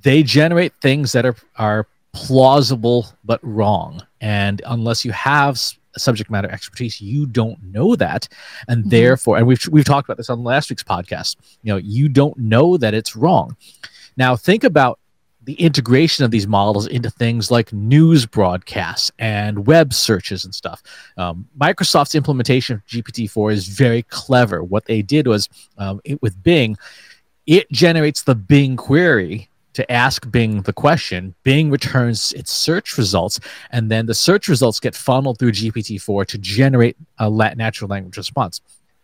They 0.02 0.22
generate 0.22 0.74
things 0.82 1.12
that 1.14 1.26
are 1.26 1.36
are 1.56 1.88
plausible 2.12 3.08
but 3.24 3.40
wrong. 3.42 4.06
And 4.22 4.62
unless 4.66 5.04
you 5.04 5.12
have 5.14 5.60
subject 6.00 6.30
matter 6.30 6.50
expertise, 6.50 7.00
you 7.02 7.26
don't 7.26 7.62
know 7.64 7.96
that. 7.96 8.28
And 8.68 8.86
Mhm. 8.86 8.90
therefore, 8.90 9.38
and 9.38 9.48
we've 9.48 9.66
we've 9.72 9.86
talked 9.86 10.08
about 10.08 10.18
this 10.18 10.30
on 10.30 10.44
last 10.44 10.70
week's 10.70 10.84
podcast. 10.84 11.36
You 11.64 11.74
know, 11.74 11.78
you 11.78 12.10
don't 12.10 12.38
know 12.38 12.78
that 12.78 12.94
it's 12.94 13.16
wrong. 13.16 13.56
Now 14.18 14.36
think 14.36 14.64
about 14.64 15.00
the 15.46 15.54
integration 15.56 16.24
of 16.24 16.32
these 16.32 16.48
models 16.48 16.88
into 16.88 17.10
things 17.10 17.52
like 17.52 17.74
news 17.74 18.26
broadcasts 18.26 19.12
and 19.20 19.68
web 19.68 19.94
searches 19.94 20.46
and 20.46 20.56
stuff. 20.56 20.82
Um, 21.18 21.50
Microsoft's 21.60 22.16
implementation 22.16 22.76
of 22.78 22.86
GPT-4 22.88 23.52
is 23.52 23.68
very 23.68 24.04
clever. 24.04 24.64
What 24.64 24.86
they 24.86 25.02
did 25.02 25.28
was 25.28 25.50
um, 25.78 26.00
it, 26.06 26.22
with 26.22 26.42
Bing, 26.44 26.78
it 27.46 27.70
generates 27.74 28.24
the 28.24 28.36
Bing 28.36 28.78
query 28.78 29.50
to 29.74 29.92
ask 29.92 30.30
Bing 30.32 30.62
the 30.62 30.74
question. 30.74 31.36
Bing 31.44 31.70
returns 31.70 32.34
its 32.34 32.52
search 32.52 32.98
results, 32.98 33.40
and 33.72 33.90
then 33.90 34.06
the 34.06 34.14
search 34.14 34.48
results 34.48 34.80
get 34.80 34.96
funneled 34.96 35.40
through 35.40 35.52
GPT-4 35.52 36.26
to 36.28 36.38
generate 36.38 36.98
a 37.20 37.30
natural 37.30 37.90
language 37.90 38.18
response. 38.18 38.62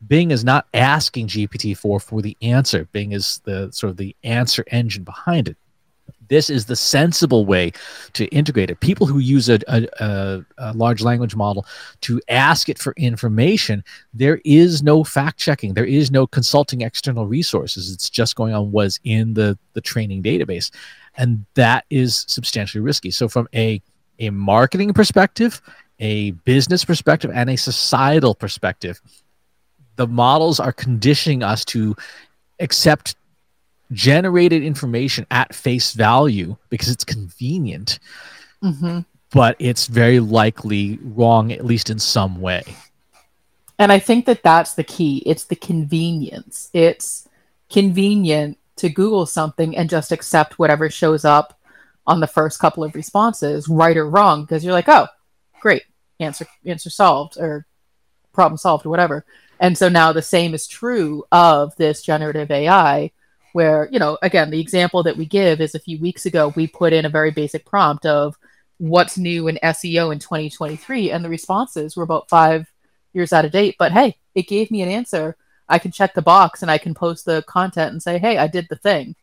Bing 0.07 0.31
is 0.31 0.43
not 0.43 0.65
asking 0.73 1.27
GPT-4 1.27 2.01
for 2.01 2.21
the 2.21 2.37
answer. 2.41 2.87
Bing 2.91 3.11
is 3.11 3.41
the 3.43 3.69
sort 3.71 3.91
of 3.91 3.97
the 3.97 4.15
answer 4.23 4.63
engine 4.71 5.03
behind 5.03 5.47
it 5.49 5.57
this 6.29 6.49
is 6.49 6.65
the 6.65 6.75
sensible 6.75 7.45
way 7.45 7.71
to 8.13 8.25
integrate 8.27 8.69
it. 8.69 8.79
People 8.79 9.05
who 9.07 9.19
use 9.19 9.49
a, 9.49 9.59
a, 9.67 10.45
a, 10.57 10.73
large 10.73 11.01
language 11.01 11.35
model 11.35 11.65
to 12.01 12.21
ask 12.29 12.69
it 12.69 12.79
for 12.79 12.93
information, 12.97 13.83
there 14.13 14.39
is 14.45 14.81
no 14.81 15.03
fact 15.03 15.37
checking, 15.37 15.73
there 15.73 15.85
is 15.85 16.11
no 16.11 16.25
consulting 16.25 16.81
external 16.81 17.27
resources. 17.27 17.91
It's 17.91 18.09
just 18.09 18.35
going 18.35 18.53
on 18.53 18.71
what's 18.71 18.99
in 19.03 19.33
the, 19.33 19.57
the 19.73 19.81
training 19.81 20.23
database. 20.23 20.71
And 21.17 21.45
that 21.55 21.85
is 21.89 22.25
substantially 22.27 22.81
risky. 22.81 23.11
So, 23.11 23.27
from 23.27 23.49
a, 23.53 23.81
a 24.19 24.29
marketing 24.29 24.93
perspective, 24.93 25.61
a 25.99 26.31
business 26.31 26.85
perspective, 26.85 27.31
and 27.33 27.49
a 27.49 27.57
societal 27.57 28.35
perspective, 28.35 29.01
the 29.97 30.07
models 30.07 30.59
are 30.59 30.71
conditioning 30.71 31.43
us 31.43 31.65
to 31.65 31.95
accept 32.59 33.15
generated 33.91 34.63
information 34.63 35.25
at 35.31 35.53
face 35.53 35.93
value 35.93 36.55
because 36.69 36.89
it's 36.89 37.03
convenient, 37.03 37.99
mm-hmm. 38.63 38.99
but 39.31 39.55
it's 39.59 39.87
very 39.87 40.19
likely 40.19 40.99
wrong, 41.01 41.51
at 41.51 41.65
least 41.65 41.89
in 41.89 41.99
some 41.99 42.39
way. 42.39 42.63
And 43.77 43.91
I 43.91 43.99
think 43.99 44.25
that 44.25 44.43
that's 44.43 44.73
the 44.73 44.83
key. 44.83 45.23
It's 45.25 45.45
the 45.45 45.55
convenience. 45.55 46.69
It's 46.73 47.27
convenient 47.69 48.57
to 48.75 48.89
Google 48.89 49.25
something 49.25 49.75
and 49.75 49.89
just 49.89 50.11
accept 50.11 50.59
whatever 50.59 50.89
shows 50.89 51.25
up 51.25 51.59
on 52.05 52.19
the 52.19 52.27
first 52.27 52.59
couple 52.59 52.83
of 52.83 52.95
responses, 52.95 53.67
right 53.67 53.95
or 53.95 54.09
wrong, 54.09 54.41
because 54.41 54.63
you're 54.63 54.73
like, 54.73 54.89
oh, 54.89 55.07
great, 55.59 55.83
answer 56.19 56.47
answer 56.65 56.89
solved 56.89 57.37
or 57.37 57.65
problem 58.33 58.57
solved 58.57 58.85
or 58.85 58.89
whatever. 58.89 59.25
And 59.59 59.77
so 59.77 59.89
now 59.89 60.11
the 60.11 60.21
same 60.21 60.53
is 60.53 60.67
true 60.67 61.25
of 61.31 61.75
this 61.75 62.01
generative 62.01 62.49
AI 62.51 63.11
where 63.53 63.89
you 63.91 63.99
know 63.99 64.17
again 64.21 64.49
the 64.49 64.59
example 64.59 65.03
that 65.03 65.17
we 65.17 65.25
give 65.25 65.61
is 65.61 65.75
a 65.75 65.79
few 65.79 65.99
weeks 65.99 66.25
ago 66.25 66.53
we 66.55 66.67
put 66.67 66.93
in 66.93 67.05
a 67.05 67.09
very 67.09 67.31
basic 67.31 67.65
prompt 67.65 68.05
of 68.05 68.37
what's 68.77 69.17
new 69.17 69.47
in 69.47 69.59
seo 69.63 70.11
in 70.11 70.19
2023 70.19 71.11
and 71.11 71.23
the 71.23 71.29
responses 71.29 71.95
were 71.95 72.03
about 72.03 72.29
five 72.29 72.71
years 73.13 73.33
out 73.33 73.45
of 73.45 73.51
date 73.51 73.75
but 73.79 73.91
hey 73.91 74.15
it 74.35 74.47
gave 74.47 74.71
me 74.71 74.81
an 74.81 74.89
answer 74.89 75.35
i 75.67 75.79
can 75.79 75.91
check 75.91 76.13
the 76.13 76.21
box 76.21 76.61
and 76.61 76.71
i 76.71 76.77
can 76.77 76.93
post 76.93 77.25
the 77.25 77.43
content 77.47 77.91
and 77.91 78.01
say 78.01 78.17
hey 78.17 78.37
i 78.37 78.47
did 78.47 78.67
the 78.69 78.75
thing 78.75 79.15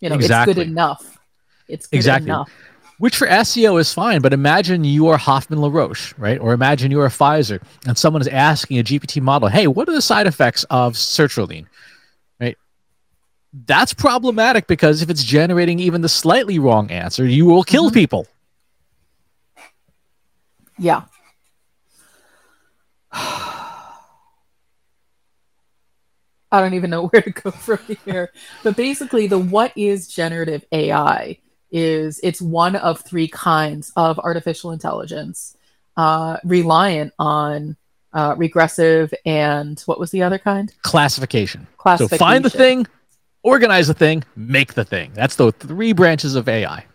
you 0.00 0.08
know 0.08 0.16
exactly. 0.16 0.50
it's 0.50 0.58
good 0.58 0.68
enough 0.68 1.18
it's 1.68 1.86
good 1.86 1.96
exactly. 1.96 2.28
enough 2.28 2.50
which 3.02 3.16
for 3.16 3.26
SEO 3.26 3.80
is 3.80 3.92
fine, 3.92 4.20
but 4.20 4.32
imagine 4.32 4.84
you 4.84 5.08
are 5.08 5.16
Hoffmann 5.16 5.60
La 5.60 5.66
Roche, 5.66 6.14
right? 6.18 6.38
Or 6.38 6.52
imagine 6.52 6.92
you 6.92 7.00
are 7.00 7.06
a 7.06 7.08
Pfizer 7.08 7.60
and 7.84 7.98
someone 7.98 8.22
is 8.22 8.28
asking 8.28 8.78
a 8.78 8.84
GPT 8.84 9.20
model, 9.20 9.48
hey, 9.48 9.66
what 9.66 9.88
are 9.88 9.92
the 9.92 10.00
side 10.00 10.28
effects 10.28 10.62
of 10.70 10.94
sertraline? 10.94 11.66
That's 13.52 13.92
problematic 13.92 14.66
because 14.66 15.02
if 15.02 15.10
it's 15.10 15.22
generating 15.22 15.78
even 15.78 16.00
the 16.00 16.08
slightly 16.08 16.58
wrong 16.58 16.90
answer, 16.90 17.26
you 17.26 17.44
will 17.44 17.62
kill 17.62 17.86
mm-hmm. 17.86 17.94
people. 17.94 18.26
Yeah. 20.78 21.02
I 23.12 23.98
don't 26.60 26.74
even 26.74 26.90
know 26.90 27.06
where 27.08 27.22
to 27.22 27.30
go 27.30 27.50
from 27.50 27.78
here. 28.04 28.30
But 28.62 28.76
basically, 28.76 29.26
the 29.26 29.38
what 29.38 29.72
is 29.76 30.08
generative 30.08 30.64
AI 30.72 31.38
is 31.70 32.20
it's 32.22 32.42
one 32.42 32.76
of 32.76 33.00
three 33.00 33.28
kinds 33.28 33.92
of 33.96 34.18
artificial 34.18 34.72
intelligence 34.72 35.56
uh, 35.96 36.36
reliant 36.44 37.12
on 37.18 37.76
uh, 38.12 38.34
regressive 38.36 39.14
and 39.24 39.80
what 39.86 39.98
was 39.98 40.10
the 40.10 40.22
other 40.22 40.38
kind? 40.38 40.72
Classification. 40.82 41.66
Classification. 41.78 42.18
So 42.18 42.24
find 42.24 42.44
the 42.44 42.50
thing, 42.50 42.86
organize 43.42 43.88
the 43.88 43.94
thing, 43.94 44.24
make 44.36 44.74
the 44.74 44.84
thing. 44.84 45.12
That's 45.14 45.36
the 45.36 45.52
three 45.52 45.92
branches 45.92 46.34
of 46.34 46.48
AI. 46.48 46.86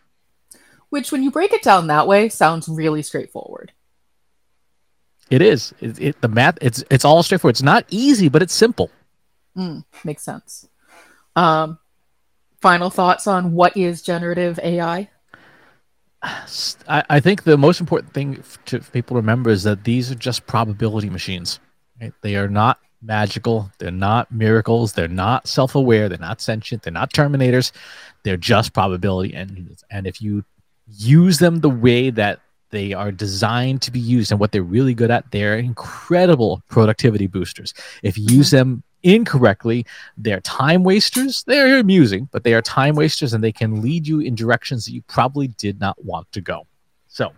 Which, 0.89 1.11
when 1.11 1.23
you 1.23 1.31
break 1.31 1.53
it 1.53 1.61
down 1.61 1.87
that 1.87 2.07
way, 2.07 2.29
sounds 2.29 2.69
really 2.69 3.01
straightforward. 3.01 3.73
It 5.29 5.41
is. 5.41 5.73
It, 5.81 5.99
it, 5.99 6.21
the 6.21 6.29
math. 6.29 6.57
It's 6.61 6.83
it's 6.89 7.03
all 7.03 7.21
straightforward. 7.21 7.55
It's 7.55 7.61
not 7.61 7.85
easy, 7.89 8.29
but 8.29 8.41
it's 8.41 8.53
simple. 8.53 8.89
Mm, 9.57 9.83
makes 10.05 10.23
sense. 10.23 10.69
Um, 11.35 11.79
final 12.61 12.89
thoughts 12.89 13.27
on 13.27 13.53
what 13.53 13.75
is 13.75 14.01
generative 14.01 14.59
AI? 14.63 15.09
I, 16.23 17.03
I 17.09 17.19
think 17.19 17.43
the 17.43 17.57
most 17.57 17.81
important 17.81 18.13
thing 18.13 18.43
to 18.65 18.79
people 18.79 19.17
remember 19.17 19.49
is 19.49 19.63
that 19.63 19.83
these 19.83 20.11
are 20.11 20.15
just 20.15 20.47
probability 20.47 21.09
machines. 21.09 21.59
Right? 22.01 22.13
They 22.21 22.37
are 22.37 22.47
not 22.47 22.79
magical. 23.01 23.71
They're 23.77 23.91
not 23.91 24.31
miracles. 24.31 24.93
They're 24.93 25.07
not 25.07 25.47
self 25.47 25.75
aware. 25.75 26.09
They're 26.09 26.17
not 26.17 26.41
sentient. 26.41 26.83
They're 26.83 26.93
not 26.93 27.13
terminators. 27.13 27.71
They're 28.23 28.37
just 28.37 28.73
probability 28.73 29.33
engines. 29.33 29.83
And 29.89 30.07
if 30.07 30.21
you 30.21 30.43
use 30.87 31.39
them 31.39 31.59
the 31.59 31.69
way 31.69 32.09
that 32.09 32.41
they 32.69 32.93
are 32.93 33.11
designed 33.11 33.81
to 33.83 33.91
be 33.91 33.99
used 33.99 34.31
and 34.31 34.39
what 34.39 34.51
they're 34.51 34.63
really 34.63 34.93
good 34.93 35.11
at, 35.11 35.31
they're 35.31 35.57
incredible 35.57 36.61
productivity 36.69 37.27
boosters. 37.27 37.73
If 38.03 38.17
you 38.17 38.25
use 38.29 38.47
mm-hmm. 38.47 38.57
them 38.57 38.83
incorrectly, 39.03 39.85
they're 40.17 40.41
time 40.41 40.83
wasters. 40.83 41.43
They're 41.47 41.79
amusing, 41.79 42.27
but 42.31 42.43
they 42.43 42.53
are 42.53 42.61
time 42.61 42.95
wasters 42.95 43.33
and 43.33 43.43
they 43.43 43.51
can 43.51 43.81
lead 43.81 44.07
you 44.07 44.19
in 44.19 44.35
directions 44.35 44.85
that 44.85 44.91
you 44.91 45.01
probably 45.03 45.47
did 45.47 45.79
not 45.79 46.03
want 46.03 46.31
to 46.33 46.41
go. 46.41 46.67
So, 47.07 47.31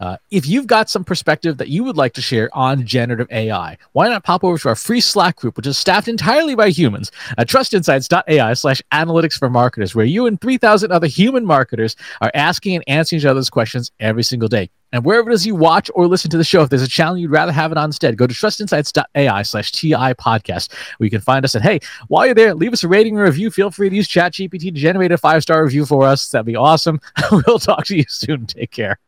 uh, 0.00 0.16
if 0.30 0.46
you've 0.46 0.66
got 0.66 0.90
some 0.90 1.04
perspective 1.04 1.58
that 1.58 1.68
you 1.68 1.84
would 1.84 1.96
like 1.96 2.12
to 2.14 2.22
share 2.22 2.48
on 2.52 2.86
generative 2.86 3.28
AI, 3.30 3.76
why 3.92 4.08
not 4.08 4.24
pop 4.24 4.44
over 4.44 4.58
to 4.58 4.68
our 4.68 4.74
free 4.74 5.00
Slack 5.00 5.36
group, 5.36 5.56
which 5.56 5.66
is 5.66 5.78
staffed 5.78 6.08
entirely 6.08 6.54
by 6.54 6.70
humans 6.70 7.10
at 7.38 7.48
trustinsights.ai 7.48 8.54
slash 8.54 8.82
analytics 8.92 9.38
for 9.38 9.48
marketers, 9.48 9.94
where 9.94 10.06
you 10.06 10.26
and 10.26 10.40
3,000 10.40 10.92
other 10.92 11.06
human 11.06 11.44
marketers 11.44 11.96
are 12.20 12.30
asking 12.34 12.74
and 12.76 12.84
answering 12.86 13.20
each 13.20 13.26
other's 13.26 13.50
questions 13.50 13.90
every 14.00 14.22
single 14.22 14.48
day. 14.48 14.70
And 14.94 15.04
wherever 15.04 15.28
it 15.28 15.34
is 15.34 15.44
you 15.44 15.56
watch 15.56 15.90
or 15.94 16.06
listen 16.06 16.30
to 16.30 16.36
the 16.36 16.44
show, 16.44 16.62
if 16.62 16.70
there's 16.70 16.80
a 16.80 16.88
channel 16.88 17.18
you'd 17.18 17.32
rather 17.32 17.50
have 17.50 17.72
it 17.72 17.78
on 17.78 17.86
instead, 17.86 18.16
go 18.16 18.28
to 18.28 18.34
trustinsights.ai 18.34 19.42
slash 19.42 19.72
TI 19.72 20.14
podcast, 20.14 20.72
where 20.98 21.06
you 21.06 21.10
can 21.10 21.20
find 21.20 21.44
us. 21.44 21.56
And 21.56 21.64
hey, 21.64 21.80
while 22.06 22.26
you're 22.26 22.34
there, 22.34 22.54
leave 22.54 22.72
us 22.72 22.84
a 22.84 22.88
rating 22.88 23.18
or 23.18 23.24
review. 23.24 23.50
Feel 23.50 23.72
free 23.72 23.90
to 23.90 23.96
use 23.96 24.06
ChatGPT 24.06 24.60
to 24.60 24.70
generate 24.70 25.10
a 25.10 25.18
five 25.18 25.42
star 25.42 25.64
review 25.64 25.84
for 25.84 26.04
us. 26.04 26.30
That'd 26.30 26.46
be 26.46 26.54
awesome. 26.54 27.00
we'll 27.32 27.58
talk 27.58 27.86
to 27.86 27.96
you 27.96 28.04
soon. 28.06 28.46
Take 28.46 28.70
care. 28.70 29.00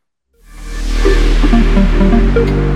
thank 1.43 2.37
you. 2.37 2.76